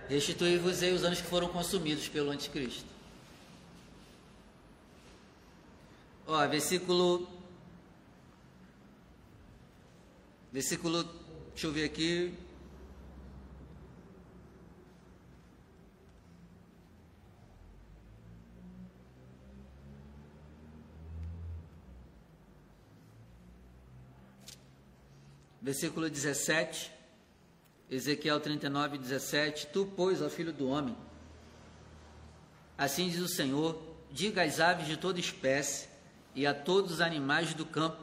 Restituí-vos-ei 0.08 0.92
os 0.92 1.04
anos 1.04 1.20
que 1.20 1.26
foram 1.26 1.48
consumidos 1.48 2.08
pelo 2.08 2.30
anticristo. 2.30 2.91
Ó, 6.26 6.46
versículo. 6.48 7.28
Versículo. 10.52 11.04
Deixa 11.50 11.66
eu 11.66 11.72
ver 11.72 11.84
aqui. 11.84 12.34
Versículo 25.60 26.10
17, 26.10 26.90
Ezequiel 27.88 28.40
39, 28.40 28.98
17: 28.98 29.68
Tu, 29.68 29.86
pois, 29.96 30.20
ó 30.20 30.28
filho 30.28 30.52
do 30.52 30.66
homem, 30.66 30.96
assim 32.76 33.08
diz 33.08 33.20
o 33.20 33.28
Senhor: 33.28 33.80
diga 34.10 34.42
às 34.42 34.58
aves 34.58 34.88
de 34.88 34.96
toda 34.96 35.20
espécie 35.20 35.91
e 36.34 36.46
a 36.46 36.54
todos 36.54 36.92
os 36.92 37.00
animais 37.00 37.54
do 37.54 37.64
campo: 37.64 38.02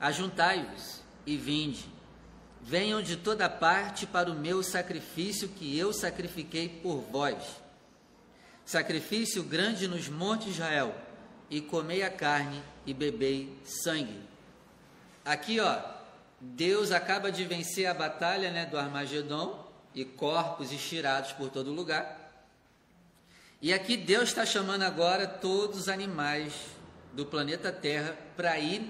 Ajuntai-vos 0.00 1.00
e 1.26 1.36
vinde, 1.36 1.84
venham 2.62 3.02
de 3.02 3.16
toda 3.16 3.48
parte 3.48 4.06
para 4.06 4.30
o 4.30 4.34
meu 4.34 4.62
sacrifício 4.62 5.48
que 5.48 5.76
eu 5.76 5.92
sacrifiquei 5.92 6.68
por 6.68 7.00
vós. 7.00 7.42
Sacrifício 8.64 9.42
grande 9.42 9.88
nos 9.88 10.08
montes 10.08 10.54
Israel, 10.54 10.94
e 11.50 11.60
comei 11.60 12.02
a 12.02 12.10
carne 12.10 12.62
e 12.84 12.92
bebei 12.92 13.56
sangue. 13.64 14.20
Aqui, 15.24 15.60
ó, 15.60 15.80
Deus 16.40 16.92
acaba 16.92 17.32
de 17.32 17.44
vencer 17.44 17.86
a 17.86 17.94
batalha 17.94 18.50
né, 18.50 18.66
do 18.66 18.78
Armagedon 18.78 19.66
e 19.94 20.04
corpos 20.04 20.72
estirados 20.72 21.32
por 21.32 21.50
todo 21.50 21.72
lugar. 21.72 22.16
E 23.60 23.72
aqui 23.72 23.96
Deus 23.96 24.28
está 24.28 24.46
chamando 24.46 24.82
agora 24.82 25.26
todos 25.26 25.80
os 25.80 25.88
animais 25.88 26.52
do 27.18 27.26
planeta 27.26 27.72
Terra 27.72 28.16
para 28.36 28.60
ir 28.60 28.80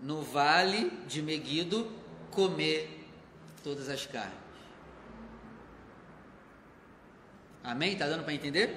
no 0.00 0.22
vale 0.22 0.90
de 1.06 1.20
Meguido 1.20 1.92
comer 2.30 3.06
todas 3.62 3.90
as 3.90 4.06
carnes. 4.06 4.32
Amém? 7.62 7.92
Está 7.92 8.06
dando 8.06 8.24
para 8.24 8.32
entender? 8.32 8.74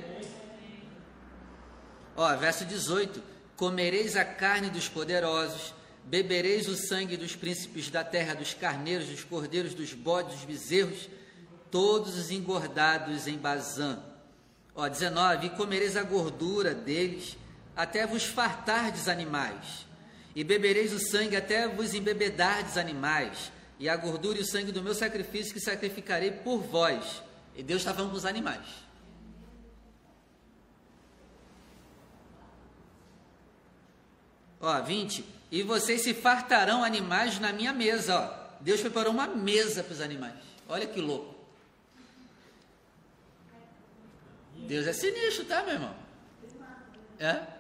Ó, 2.18 2.36
verso 2.36 2.66
18: 2.66 3.24
Comereis 3.56 4.18
a 4.18 4.26
carne 4.26 4.70
dos 4.70 4.90
poderosos 4.90 5.74
bebereis 6.04 6.68
o 6.68 6.76
sangue 6.76 7.16
dos 7.16 7.38
príncipes 7.38 7.90
da 7.90 8.04
terra, 8.04 8.34
dos 8.34 8.54
carneiros, 8.54 9.08
dos 9.08 9.24
cordeiros, 9.24 9.74
dos 9.74 9.94
bodes, 9.94 10.34
dos 10.34 10.44
bezerros, 10.44 11.10
todos 11.72 12.18
os 12.18 12.32
engordados 12.32 13.28
em 13.28 13.38
Bazã. 13.38 14.04
Ó, 14.76 14.90
19, 14.90 15.48
e 15.48 15.50
comereis 15.52 15.96
a 15.96 16.04
gordura 16.04 16.76
deles, 16.76 17.38
até 17.76 18.06
vos 18.06 18.24
fartardes 18.24 19.08
animais, 19.08 19.88
e 20.36 20.44
bebereis 20.44 20.94
o 20.94 21.00
sangue 21.00 21.36
até 21.36 21.68
vos 21.68 21.94
embebedardes 21.94 22.78
animais, 22.78 23.52
e 23.80 23.88
a 23.88 23.96
gordura 23.96 24.38
e 24.38 24.42
o 24.42 24.46
sangue 24.46 24.72
do 24.72 24.84
meu 24.84 24.94
sacrifício 24.94 25.54
que 25.54 25.60
sacrificarei 25.60 26.32
por 26.32 26.62
vós. 26.62 27.24
E 27.56 27.64
Deus 27.64 27.82
está 27.82 27.94
falando 27.94 28.12
com 28.12 28.18
os 28.18 28.26
animais. 28.26 28.66
Ó, 34.62 34.82
20, 34.82 35.26
e 35.52 35.64
vocês 35.64 36.02
se 36.02 36.14
fartarão 36.14 36.84
animais 36.84 37.40
na 37.40 37.54
minha 37.54 37.72
mesa. 37.72 38.20
Ó. 38.20 38.62
Deus 38.62 38.82
preparou 38.82 39.14
uma 39.14 39.28
mesa 39.28 39.84
para 39.84 39.94
os 39.94 40.02
animais. 40.02 40.36
Olha 40.68 40.86
que 40.86 41.00
louco. 41.00 41.36
Deus 44.68 44.86
é 44.86 44.94
sinistro, 44.94 45.46
tá, 45.46 45.64
meu 45.64 45.74
irmão? 45.74 45.96
É? 47.18 47.59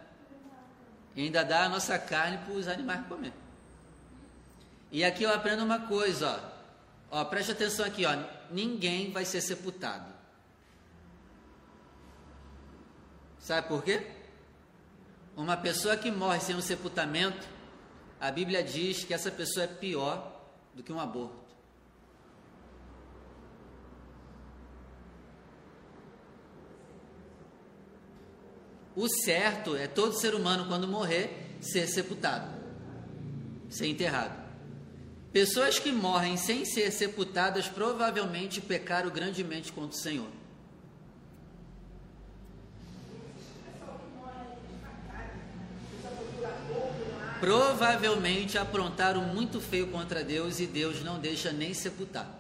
E 1.19 1.23
ainda 1.23 1.43
dá 1.43 1.65
a 1.65 1.69
nossa 1.69 1.99
carne 1.99 2.37
para 2.37 2.53
os 2.53 2.65
animais 2.65 3.05
comer. 3.05 3.33
E 4.89 5.03
aqui 5.03 5.23
eu 5.23 5.33
aprendo 5.33 5.65
uma 5.65 5.79
coisa, 5.85 6.41
ó. 7.11 7.19
ó. 7.19 7.25
Preste 7.25 7.51
atenção 7.51 7.85
aqui, 7.85 8.05
ó. 8.05 8.17
Ninguém 8.49 9.11
vai 9.11 9.25
ser 9.25 9.41
sepultado. 9.41 10.13
Sabe 13.37 13.67
por 13.67 13.83
quê? 13.83 14.07
Uma 15.35 15.57
pessoa 15.57 15.97
que 15.97 16.09
morre 16.09 16.39
sem 16.39 16.55
um 16.55 16.61
sepultamento, 16.61 17.45
a 18.17 18.31
Bíblia 18.31 18.63
diz 18.63 19.03
que 19.03 19.13
essa 19.13 19.29
pessoa 19.29 19.65
é 19.65 19.67
pior 19.67 20.41
do 20.73 20.81
que 20.81 20.93
um 20.93 21.01
aborto. 21.01 21.38
O 28.99 29.07
certo 29.07 29.77
é 29.77 29.87
todo 29.87 30.11
ser 30.11 30.35
humano, 30.35 30.65
quando 30.67 30.85
morrer, 30.85 31.55
ser 31.61 31.87
sepultado, 31.87 32.51
ser 33.69 33.87
enterrado. 33.87 34.37
Pessoas 35.31 35.79
que 35.79 35.89
morrem 35.89 36.35
sem 36.35 36.65
ser 36.65 36.91
sepultadas 36.91 37.69
provavelmente 37.69 38.59
pecaram 38.59 39.09
grandemente 39.09 39.71
contra 39.71 39.97
o 39.97 40.01
Senhor. 40.01 40.27
provavelmente 47.39 48.57
aprontaram 48.57 49.21
muito 49.21 49.61
feio 49.61 49.87
contra 49.87 50.25
Deus 50.25 50.59
e 50.59 50.67
Deus 50.67 51.01
não 51.01 51.17
deixa 51.19 51.53
nem 51.53 51.73
sepultar. 51.73 52.38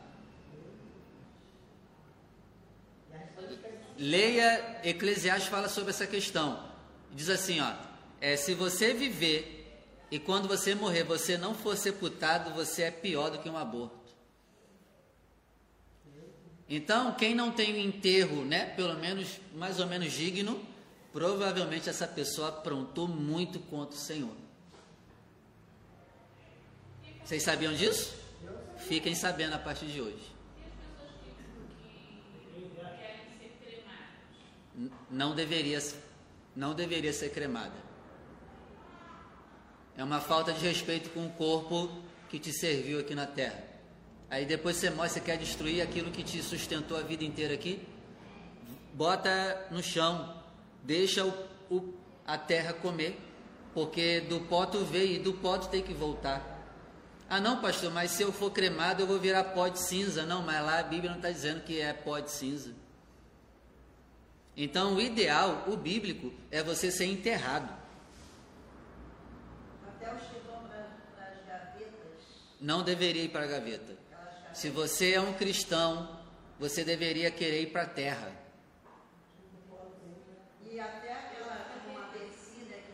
Leia 3.99 4.79
Eclesiastes 4.81 5.49
fala 5.49 5.67
sobre 5.67 5.89
essa 5.89 6.07
questão. 6.07 6.65
Diz 7.11 7.29
assim, 7.29 7.59
ó, 7.59 7.73
é, 8.21 8.37
se 8.37 8.53
você 8.53 8.93
viver 8.93 9.77
e 10.09 10.17
quando 10.17 10.47
você 10.47 10.73
morrer 10.73 11.03
você 11.03 11.37
não 11.37 11.53
for 11.53 11.75
sepultado, 11.75 12.51
você 12.51 12.83
é 12.83 12.91
pior 12.91 13.29
do 13.29 13.39
que 13.39 13.49
um 13.49 13.57
aborto. 13.57 13.99
Então, 16.69 17.13
quem 17.15 17.35
não 17.35 17.51
tem 17.51 17.73
um 17.73 17.77
enterro, 17.77 18.45
né, 18.45 18.67
pelo 18.67 18.95
menos 18.97 19.41
mais 19.53 19.81
ou 19.81 19.87
menos 19.87 20.13
digno, 20.13 20.63
provavelmente 21.11 21.89
essa 21.89 22.07
pessoa 22.07 22.49
aprontou 22.49 23.05
muito 23.05 23.59
contra 23.59 23.97
o 23.97 23.99
Senhor. 23.99 24.35
Vocês 27.25 27.43
sabiam 27.43 27.73
disso? 27.73 28.13
Fiquem 28.87 29.13
sabendo 29.13 29.55
a 29.55 29.59
partir 29.59 29.87
de 29.87 29.99
hoje. 29.99 30.38
Não 35.09 35.35
deveria, 35.35 35.79
não 36.55 36.73
deveria 36.73 37.11
ser 37.11 37.29
cremada. 37.29 37.73
É 39.97 40.03
uma 40.03 40.21
falta 40.21 40.53
de 40.53 40.65
respeito 40.65 41.09
com 41.09 41.25
o 41.25 41.31
corpo 41.31 41.89
que 42.29 42.39
te 42.39 42.53
serviu 42.53 42.99
aqui 42.99 43.13
na 43.13 43.25
terra. 43.25 43.61
Aí 44.29 44.45
depois 44.45 44.77
você 44.77 44.89
mostra, 44.89 45.09
você 45.09 45.19
quer 45.19 45.37
destruir 45.37 45.81
aquilo 45.81 46.11
que 46.11 46.23
te 46.23 46.41
sustentou 46.41 46.97
a 46.97 47.01
vida 47.01 47.23
inteira 47.23 47.53
aqui. 47.53 47.85
Bota 48.93 49.67
no 49.71 49.83
chão, 49.83 50.41
deixa 50.83 51.25
o, 51.25 51.33
o, 51.69 51.93
a 52.25 52.37
terra 52.37 52.73
comer, 52.73 53.19
porque 53.73 54.21
do 54.21 54.41
pó 54.41 54.65
tu 54.65 54.85
veio 54.85 55.15
e 55.15 55.19
do 55.19 55.33
pó 55.33 55.57
tu 55.57 55.67
tem 55.67 55.81
que 55.81 55.93
voltar. 55.93 56.57
Ah, 57.29 57.39
não, 57.39 57.61
pastor, 57.61 57.91
mas 57.91 58.11
se 58.11 58.23
eu 58.23 58.31
for 58.31 58.51
cremado 58.51 59.03
eu 59.03 59.07
vou 59.07 59.19
virar 59.19 59.43
pó 59.45 59.67
de 59.67 59.79
cinza. 59.79 60.25
Não, 60.25 60.41
mas 60.41 60.63
lá 60.63 60.79
a 60.79 60.83
Bíblia 60.83 61.09
não 61.09 61.17
está 61.17 61.29
dizendo 61.29 61.61
que 61.63 61.79
é 61.79 61.91
pó 61.91 62.19
de 62.19 62.31
cinza. 62.31 62.73
Então, 64.61 64.95
o 64.95 65.01
ideal, 65.01 65.63
o 65.67 65.77
bíblico, 65.77 66.33
é 66.51 66.61
você 66.61 66.91
ser 66.91 67.05
enterrado. 67.05 67.73
Até 69.87 70.07
chegou 70.19 70.61
nas 70.63 71.47
gavetas. 71.47 72.19
Não 72.59 72.83
deveria 72.83 73.23
ir 73.23 73.29
para 73.29 73.45
a 73.45 73.47
gaveta. 73.47 73.97
Se 74.51 74.69
você 74.69 75.13
é 75.13 75.21
um 75.21 75.31
cristão, 75.31 76.19
você 76.59 76.83
deveria 76.83 77.31
querer 77.31 77.61
ir 77.61 77.67
para 77.67 77.83
a 77.83 77.85
terra. 77.85 78.33
E 80.69 80.77
até 80.77 81.13
aquela 81.13 81.65
uma 81.89 82.09
que 82.09 82.19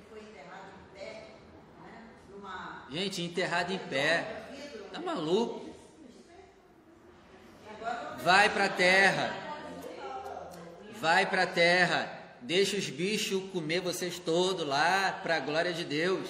foi 0.08 0.20
enterrada 0.20 0.68
em 0.70 0.96
pé, 0.96 1.32
né? 1.82 2.12
Numa... 2.30 2.88
Gente, 2.92 3.24
enterrado 3.24 3.74
em 3.74 3.80
pé. 3.80 4.52
Tá 4.94 5.00
maluco? 5.00 5.74
Vai 8.22 8.52
para 8.52 8.66
a 8.66 8.70
terra. 8.70 9.45
Vai 11.00 11.26
para 11.30 11.44
a 11.44 11.48
terra. 11.48 12.22
Deixa 12.42 12.78
os 12.78 12.90
bichos 12.90 13.50
comer 13.52 13.82
vocês 13.82 14.20
todos 14.20 14.66
lá, 14.68 15.20
para 15.24 15.38
a 15.38 15.40
glória 15.40 15.74
de 15.74 15.84
Deus. 15.84 16.30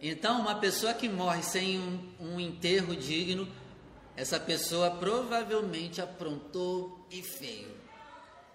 Então, 0.00 0.40
uma 0.40 0.54
pessoa 0.54 0.94
que 0.94 1.08
morre 1.08 1.42
sem 1.42 1.78
um, 1.78 2.12
um, 2.20 2.40
enterro 2.40 2.94
digno, 2.94 3.48
essa 4.16 4.38
pessoa 4.38 4.92
provavelmente 4.92 6.00
aprontou 6.00 7.06
e 7.10 7.20
feio. 7.20 7.76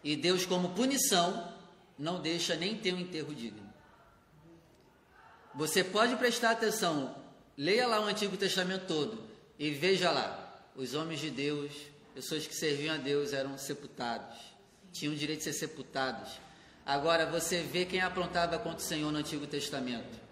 E 0.03 0.15
Deus, 0.15 0.45
como 0.45 0.69
punição, 0.69 1.53
não 1.97 2.21
deixa 2.21 2.55
nem 2.55 2.77
ter 2.77 2.93
um 2.93 2.99
enterro 2.99 3.35
digno. 3.35 3.61
Você 5.53 5.83
pode 5.83 6.15
prestar 6.15 6.51
atenção, 6.51 7.13
leia 7.57 7.87
lá 7.87 8.01
o 8.01 8.05
Antigo 8.05 8.37
Testamento 8.37 8.85
todo 8.85 9.23
e 9.57 9.69
veja 9.71 10.11
lá: 10.11 10.67
os 10.75 10.93
homens 10.93 11.19
de 11.19 11.29
Deus, 11.29 11.71
pessoas 12.13 12.47
que 12.47 12.55
serviam 12.55 12.95
a 12.95 12.97
Deus, 12.97 13.33
eram 13.33 13.57
sepultados, 13.57 14.37
tinham 14.91 15.13
o 15.13 15.17
direito 15.17 15.39
de 15.39 15.45
ser 15.45 15.53
sepultados. 15.53 16.31
Agora 16.85 17.25
você 17.25 17.61
vê 17.61 17.85
quem 17.85 18.01
aprontava 18.01 18.59
contra 18.59 18.79
o 18.79 18.81
Senhor 18.81 19.11
no 19.11 19.17
Antigo 19.17 19.47
Testamento 19.47 20.23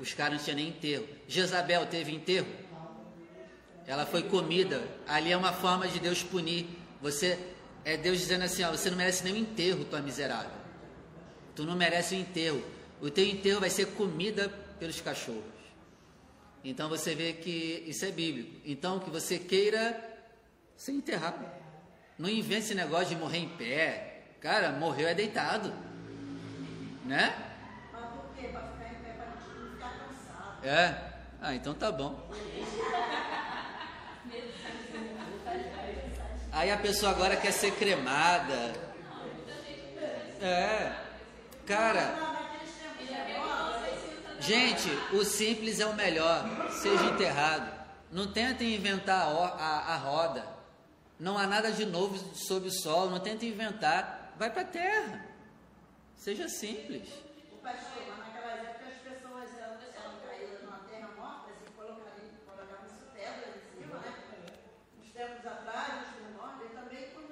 os 0.00 0.12
caras 0.12 0.38
não 0.38 0.44
tinham 0.44 0.56
nem 0.56 0.68
enterro. 0.68 1.06
Jezabel 1.28 1.86
teve 1.86 2.12
enterro. 2.12 2.46
Ela 3.86 4.04
foi 4.06 4.22
comida. 4.24 4.82
Ali 5.06 5.32
é 5.32 5.36
uma 5.36 5.52
forma 5.52 5.86
de 5.86 6.00
Deus 6.00 6.22
punir. 6.22 6.66
Você 7.00 7.38
é 7.84 7.96
Deus 7.96 8.18
dizendo 8.18 8.44
assim: 8.44 8.62
ó, 8.64 8.70
você 8.70 8.90
não 8.90 8.96
merece 8.96 9.24
nem 9.24 9.34
um 9.34 9.36
enterro, 9.36 9.84
tua 9.84 10.00
miserável. 10.00 10.50
Tu 11.54 11.64
não 11.64 11.76
merece 11.76 12.14
um 12.14 12.20
enterro. 12.20 12.62
O 13.00 13.10
teu 13.10 13.24
enterro 13.24 13.60
vai 13.60 13.70
ser 13.70 13.86
comida 13.88 14.48
pelos 14.78 15.00
cachorros. 15.00 15.53
Então 16.64 16.88
você 16.88 17.14
vê 17.14 17.34
que 17.34 17.84
isso 17.86 18.04
é 18.06 18.10
bíblico. 18.10 18.60
Então 18.64 18.98
que 18.98 19.10
você 19.10 19.38
queira 19.38 20.02
ser 20.76 20.92
enterrado. 20.92 21.44
Não 22.18 22.28
invente 22.28 22.60
esse 22.60 22.74
negócio 22.74 23.08
de 23.08 23.16
morrer 23.16 23.38
em 23.38 23.48
pé. 23.50 24.22
Cara, 24.40 24.72
morreu 24.72 25.06
é 25.06 25.14
deitado. 25.14 25.72
Né? 27.04 27.34
É? 30.62 30.94
Ah, 31.42 31.54
então 31.54 31.74
tá 31.74 31.92
bom. 31.92 32.30
Aí 36.50 36.70
a 36.70 36.78
pessoa 36.78 37.12
agora 37.12 37.36
quer 37.36 37.52
ser 37.52 37.72
cremada. 37.72 38.72
É. 40.40 40.92
Cara. 41.66 42.33
Gente, 44.46 44.88
o 45.12 45.24
simples 45.24 45.80
é 45.80 45.86
o 45.86 45.94
melhor. 45.94 46.44
Seja 46.70 47.04
enterrado. 47.04 47.72
Não 48.10 48.30
tentem 48.30 48.74
inventar 48.74 49.26
a, 49.26 49.46
a, 49.46 49.94
a 49.94 49.96
roda. 49.96 50.46
Não 51.18 51.38
há 51.38 51.46
nada 51.46 51.72
de 51.72 51.84
novo 51.84 52.16
sob 52.34 52.68
o 52.68 52.70
sol. 52.70 53.10
Não 53.10 53.20
tentem 53.20 53.50
inventar. 53.50 54.34
Vai 54.38 54.50
para 54.50 54.62
a 54.62 54.66
terra. 54.66 55.26
Seja 56.16 56.48
simples. 56.48 57.08
O 57.52 57.56
pastor 57.56 58.04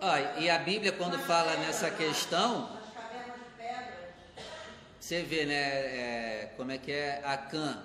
Olha, 0.04 0.34
e 0.36 0.50
a 0.50 0.58
Bíblia 0.58 0.90
quando 0.90 1.16
fala 1.20 1.54
nessa 1.58 1.88
questão, 1.88 2.68
você 5.02 5.20
vê, 5.24 5.44
né, 5.44 5.54
é, 5.54 6.52
como 6.56 6.70
é 6.70 6.78
que 6.78 6.92
é 6.92 7.20
Acã, 7.24 7.82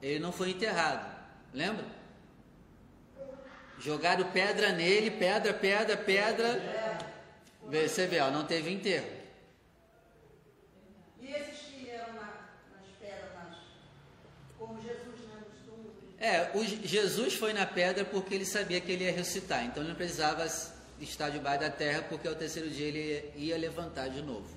ele 0.00 0.18
não 0.18 0.32
foi 0.32 0.48
enterrado, 0.48 1.14
lembra? 1.52 1.84
Jogaram 3.78 4.32
pedra 4.32 4.72
nele, 4.72 5.10
pedra, 5.10 5.52
pedra, 5.52 5.94
pedra, 5.94 6.58
você 7.62 8.06
vê, 8.06 8.18
ó, 8.20 8.30
não 8.30 8.46
teve 8.46 8.72
enterro. 8.72 9.06
E 11.20 11.26
esses 11.26 11.58
que 11.66 11.90
eram 11.90 12.14
nas 12.14 12.88
pedras, 12.98 13.58
como 14.58 14.80
Jesus, 14.80 15.20
né, 15.28 15.44
nos 15.46 15.66
túmulos? 15.66 16.14
É, 16.18 16.50
o, 16.54 16.64
Jesus 16.64 17.34
foi 17.34 17.52
na 17.52 17.66
pedra 17.66 18.06
porque 18.06 18.34
ele 18.34 18.46
sabia 18.46 18.80
que 18.80 18.90
ele 18.90 19.04
ia 19.04 19.12
ressuscitar, 19.12 19.66
então 19.66 19.82
ele 19.82 19.90
não 19.90 19.96
precisava 19.96 20.46
está 20.98 21.28
debaixo 21.28 21.60
da 21.60 21.70
terra, 21.70 22.06
porque 22.08 22.26
ao 22.26 22.34
terceiro 22.34 22.70
dia 22.70 22.86
ele 22.86 23.32
ia 23.36 23.58
levantar 23.58 24.08
de 24.08 24.22
novo. 24.22 24.48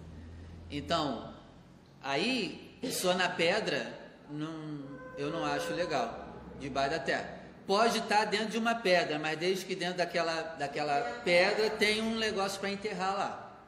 Então, 0.72 1.38
aí, 2.02 2.78
pessoa 2.82 3.14
na 3.14 3.30
pedra, 3.30 3.94
não, 4.30 4.84
eu 5.18 5.30
não 5.30 5.46
acho 5.46 5.74
legal, 5.74 6.28
debaixo 6.60 6.92
da 6.92 7.00
terra. 7.00 7.40
Pode 7.66 8.00
estar 8.00 8.26
dentro 8.26 8.50
de 8.50 8.58
uma 8.58 8.74
pedra, 8.76 9.20
mas 9.20 9.38
desde 9.38 9.66
que 9.66 9.76
dentro 9.76 9.98
daquela, 9.98 10.42
daquela 10.58 11.02
pedra 11.24 11.70
tem 11.70 12.02
um 12.02 12.18
negócio 12.18 12.60
para 12.60 12.72
enterrar 12.72 13.16
lá. 13.16 13.62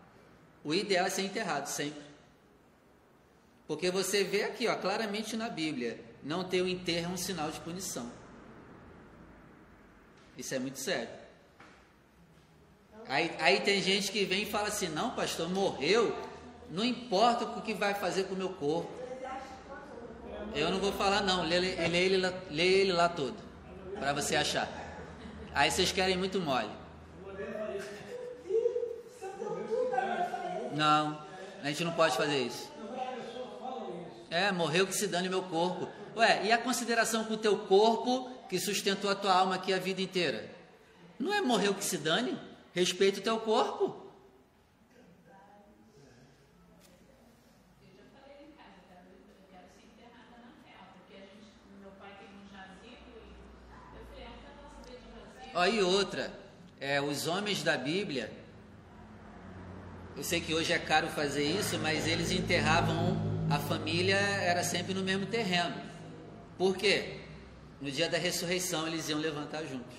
O 0.63 0.73
ideal 0.73 1.05
é 1.05 1.09
ser 1.09 1.23
enterrado 1.23 1.67
sempre. 1.67 2.01
Porque 3.67 3.91
você 3.91 4.23
vê 4.23 4.43
aqui, 4.43 4.67
ó, 4.67 4.75
claramente 4.75 5.37
na 5.37 5.49
Bíblia, 5.49 6.03
não 6.23 6.43
ter 6.43 6.61
o 6.61 6.67
enterro 6.67 7.11
é 7.11 7.13
um 7.13 7.17
sinal 7.17 7.49
de 7.51 7.59
punição. 7.59 8.11
Isso 10.37 10.53
é 10.55 10.59
muito 10.59 10.79
sério. 10.79 11.09
Aí, 13.07 13.31
aí 13.39 13.59
tem 13.61 13.81
gente 13.81 14.11
que 14.11 14.25
vem 14.25 14.43
e 14.43 14.45
fala 14.45 14.69
assim: 14.69 14.87
não, 14.89 15.11
pastor, 15.11 15.49
morreu, 15.49 16.15
não 16.71 16.85
importa 16.85 17.43
o 17.43 17.61
que 17.61 17.73
vai 17.73 17.93
fazer 17.93 18.23
com 18.23 18.33
o 18.33 18.37
meu 18.37 18.49
corpo. 18.49 18.89
Eu 20.55 20.71
não 20.71 20.79
vou 20.79 20.91
falar, 20.93 21.21
não, 21.21 21.43
lê, 21.43 21.59
lê, 21.59 21.87
lê, 21.87 22.05
ele, 22.05 22.17
lá, 22.17 22.33
lê 22.49 22.67
ele 22.67 22.93
lá 22.93 23.09
todo, 23.09 23.35
para 23.99 24.13
você 24.13 24.35
achar. 24.35 24.69
Aí 25.53 25.69
vocês 25.69 25.91
querem 25.91 26.17
muito 26.17 26.39
mole. 26.39 26.69
Não, 30.73 31.21
a 31.61 31.67
gente 31.67 31.83
não 31.83 31.91
pode 31.91 32.15
fazer 32.15 32.39
isso. 32.39 32.71
É, 34.29 34.49
morreu 34.51 34.87
que 34.87 34.93
se 34.93 35.07
dane 35.07 35.27
meu 35.27 35.43
corpo. 35.43 35.89
Ué, 36.15 36.45
e 36.45 36.51
a 36.53 36.57
consideração 36.57 37.25
com 37.25 37.33
o 37.33 37.37
teu 37.37 37.57
corpo 37.59 38.29
que 38.47 38.59
sustentou 38.59 39.11
a 39.11 39.15
tua 39.15 39.33
alma 39.33 39.55
aqui 39.55 39.73
a 39.73 39.77
vida 39.77 40.01
inteira? 40.01 40.49
Não 41.19 41.33
é 41.33 41.41
morreu 41.41 41.73
que 41.73 41.83
se 41.83 41.97
dane? 41.97 42.37
Respeita 42.73 43.19
o 43.19 43.23
teu 43.23 43.39
corpo. 43.39 44.10
E 55.53 55.81
outra, 55.81 56.31
é, 56.79 57.01
os 57.01 57.27
homens 57.27 57.61
da 57.61 57.77
Bíblia, 57.77 58.31
eu 60.15 60.23
sei 60.23 60.39
que 60.39 60.53
hoje 60.53 60.71
é 60.71 60.79
caro 60.79 61.07
fazer 61.07 61.43
isso, 61.43 61.77
mas 61.79 62.07
eles 62.07 62.31
enterravam 62.31 63.17
a 63.49 63.59
família, 63.59 64.15
era 64.15 64.63
sempre 64.63 64.93
no 64.93 65.03
mesmo 65.03 65.25
terreno. 65.25 65.75
Por 66.57 66.77
quê? 66.77 67.19
No 67.81 67.91
dia 67.91 68.07
da 68.07 68.17
ressurreição 68.17 68.87
eles 68.87 69.09
iam 69.09 69.19
levantar 69.19 69.63
juntos, 69.63 69.97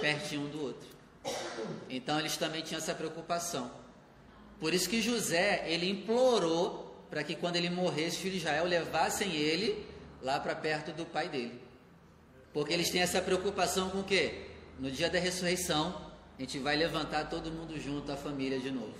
pertinho 0.00 0.42
um 0.42 0.48
do 0.48 0.60
outro. 0.60 0.88
Então 1.88 2.18
eles 2.18 2.36
também 2.36 2.62
tinham 2.62 2.78
essa 2.78 2.94
preocupação. 2.94 3.70
Por 4.58 4.74
isso 4.74 4.88
que 4.88 5.00
José, 5.00 5.64
ele 5.68 5.88
implorou 5.88 7.06
para 7.08 7.22
que 7.22 7.36
quando 7.36 7.56
ele 7.56 7.70
morresse, 7.70 8.16
os 8.16 8.22
filhos 8.22 8.40
de 8.40 8.46
Israel 8.46 8.64
levassem 8.64 9.32
ele 9.36 9.86
lá 10.20 10.40
para 10.40 10.56
perto 10.56 10.92
do 10.92 11.06
pai 11.06 11.28
dele. 11.28 11.67
Porque 12.58 12.74
eles 12.74 12.90
têm 12.90 13.00
essa 13.00 13.22
preocupação 13.22 13.88
com 13.88 14.00
o 14.00 14.02
quê? 14.02 14.48
No 14.80 14.90
dia 14.90 15.08
da 15.08 15.16
ressurreição, 15.20 16.10
a 16.36 16.40
gente 16.40 16.58
vai 16.58 16.74
levantar 16.74 17.26
todo 17.26 17.52
mundo 17.52 17.78
junto, 17.78 18.10
a 18.10 18.16
família 18.16 18.58
de 18.58 18.72
novo. 18.72 18.96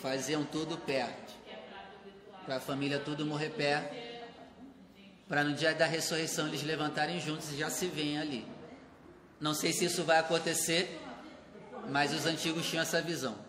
Faziam 0.00 0.44
tudo 0.44 0.78
perto. 0.78 1.34
Para 2.46 2.58
a 2.58 2.60
família 2.60 3.00
tudo 3.00 3.26
morrer 3.26 3.50
perto 3.50 3.92
para 5.28 5.42
no 5.42 5.54
dia 5.54 5.74
da 5.74 5.84
ressurreição 5.84 6.46
eles 6.46 6.62
levantarem 6.62 7.20
juntos 7.20 7.50
e 7.50 7.56
já 7.56 7.68
se 7.68 7.88
veem 7.88 8.16
ali. 8.16 8.46
Não 9.40 9.54
sei 9.54 9.72
se 9.72 9.86
isso 9.86 10.04
vai 10.04 10.18
acontecer, 10.18 11.00
mas 11.90 12.14
os 12.14 12.26
antigos 12.26 12.64
tinham 12.70 12.82
essa 12.82 13.02
visão. 13.02 13.47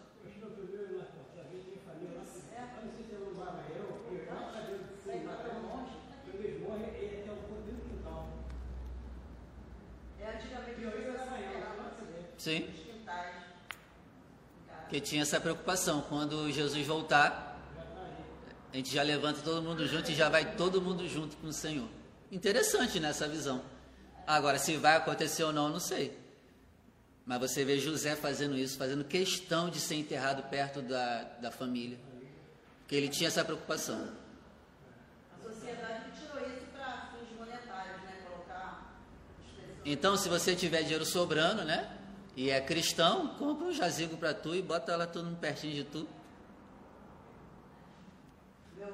Sim. 12.39 12.67
Que 14.89 14.99
tinha 14.99 15.21
essa 15.21 15.39
preocupação. 15.39 16.01
Quando 16.01 16.49
Jesus 16.51 16.87
voltar, 16.87 17.59
a 18.73 18.77
gente 18.77 18.91
já 18.91 19.03
levanta 19.03 19.41
todo 19.41 19.61
mundo 19.61 19.85
junto 19.85 20.09
e 20.09 20.15
já 20.15 20.29
vai 20.29 20.55
todo 20.55 20.81
mundo 20.81 21.07
junto 21.07 21.35
com 21.37 21.47
o 21.47 21.53
Senhor. 21.53 21.87
Interessante 22.31 22.99
nessa 22.99 23.27
visão. 23.27 23.61
Agora, 24.25 24.57
se 24.57 24.77
vai 24.77 24.95
acontecer 24.95 25.43
ou 25.43 25.51
não, 25.51 25.69
não 25.69 25.79
sei. 25.79 26.17
Mas 27.25 27.39
você 27.39 27.65
vê 27.65 27.77
José 27.77 28.15
fazendo 28.15 28.57
isso, 28.57 28.77
fazendo 28.77 29.03
questão 29.03 29.69
de 29.69 29.79
ser 29.79 29.95
enterrado 29.95 30.41
perto 30.43 30.81
da, 30.81 31.23
da 31.41 31.51
família. 31.51 31.99
Porque 32.79 32.95
ele 32.95 33.09
tinha 33.09 33.27
essa 33.27 33.43
preocupação. 33.43 34.09
A 35.37 35.43
sociedade 35.43 36.05
tirou 36.17 36.39
isso 36.47 36.65
para 36.71 37.11
fins 37.11 37.37
monetários, 37.37 38.01
né? 38.03 38.17
Colocar. 38.27 38.97
Então, 39.85 40.15
se 40.15 40.29
você 40.29 40.55
tiver 40.55 40.83
dinheiro 40.83 41.05
sobrando, 41.05 41.63
né? 41.63 41.98
E 42.39 42.49
é 42.49 42.61
cristão, 42.61 43.35
compra 43.37 43.67
um 43.67 43.73
jazigo 43.73 44.15
para 44.15 44.33
tu 44.33 44.55
e 44.55 44.61
bota 44.61 44.95
lá 44.95 45.05
tudo 45.05 45.35
pertinho 45.35 45.73
de 45.73 45.83
tu. 45.83 46.07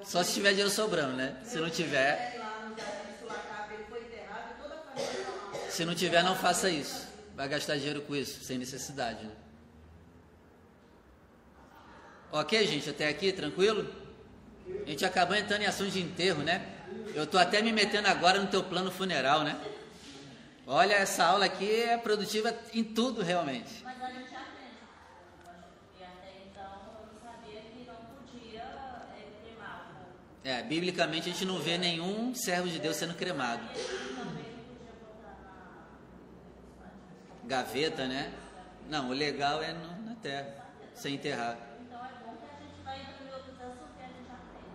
Só 0.03 0.23
se 0.23 0.33
tiver 0.33 0.49
dinheiro 0.49 0.71
sobrando, 0.71 1.15
né? 1.15 1.39
Se 1.43 1.59
não 1.59 1.69
tiver, 1.69 2.41
se 5.69 5.85
não 5.85 5.93
tiver, 5.93 6.23
não 6.23 6.35
faça 6.35 6.71
isso. 6.71 7.07
Vai 7.35 7.47
gastar 7.47 7.75
dinheiro 7.75 8.01
com 8.01 8.15
isso, 8.15 8.43
sem 8.43 8.57
necessidade, 8.57 9.23
né? 9.23 9.31
Ok, 12.31 12.65
gente, 12.65 12.89
até 12.89 13.07
aqui, 13.07 13.31
tranquilo? 13.31 13.93
A 14.87 14.89
gente 14.89 15.05
acabou 15.05 15.37
entrando 15.37 15.61
em 15.61 15.67
assunto 15.67 15.91
de 15.91 16.01
enterro, 16.01 16.41
né? 16.41 16.67
Eu 17.13 17.27
tô 17.27 17.37
até 17.37 17.61
me 17.61 17.71
metendo 17.71 18.07
agora 18.07 18.41
no 18.41 18.47
teu 18.47 18.63
plano 18.63 18.89
funeral, 18.89 19.43
né? 19.43 19.55
Olha, 20.67 20.93
essa 20.95 21.23
aula 21.25 21.45
aqui 21.45 21.81
é 21.83 21.97
produtiva 21.97 22.53
em 22.73 22.83
tudo, 22.83 23.21
realmente. 23.21 23.83
Mas 23.83 24.01
a 24.01 24.07
gente 24.09 24.33
aprende. 24.35 24.77
E 25.99 26.03
até 26.03 26.31
então 26.47 26.63
eu 26.63 27.13
não 27.13 27.19
sabia 27.21 27.61
que 27.61 27.85
não 27.85 27.95
podia 27.95 28.61
é, 28.61 29.43
cremar 29.43 29.81
o 29.91 29.93
corpo. 29.95 30.13
É, 30.43 30.63
biblicamente 30.63 31.29
a 31.29 31.31
gente 31.33 31.45
não 31.45 31.59
vê 31.59 31.77
nenhum 31.77 32.33
servo 32.33 32.67
de 32.67 32.79
Deus 32.79 32.95
sendo 32.95 33.13
cremado. 33.13 33.61
Gaveta, 37.43 38.07
né? 38.07 38.33
Não, 38.89 39.09
o 39.09 39.13
legal 39.13 39.61
é 39.61 39.71
no- 39.73 40.01
na 40.03 40.15
terra, 40.15 40.65
ser 40.95 41.09
enterrado. 41.11 41.59
Então 41.81 41.99
é 42.03 42.09
bom 42.25 42.35
que 42.37 42.45
a 42.45 42.59
gente 42.59 42.81
vai 42.83 42.99
entrando 43.01 43.29
em 43.29 43.33
outros 43.33 43.55
assuntos 43.61 43.95
e 43.99 44.03
a 44.03 44.07
gente 44.07 44.29
aprende. 44.31 44.65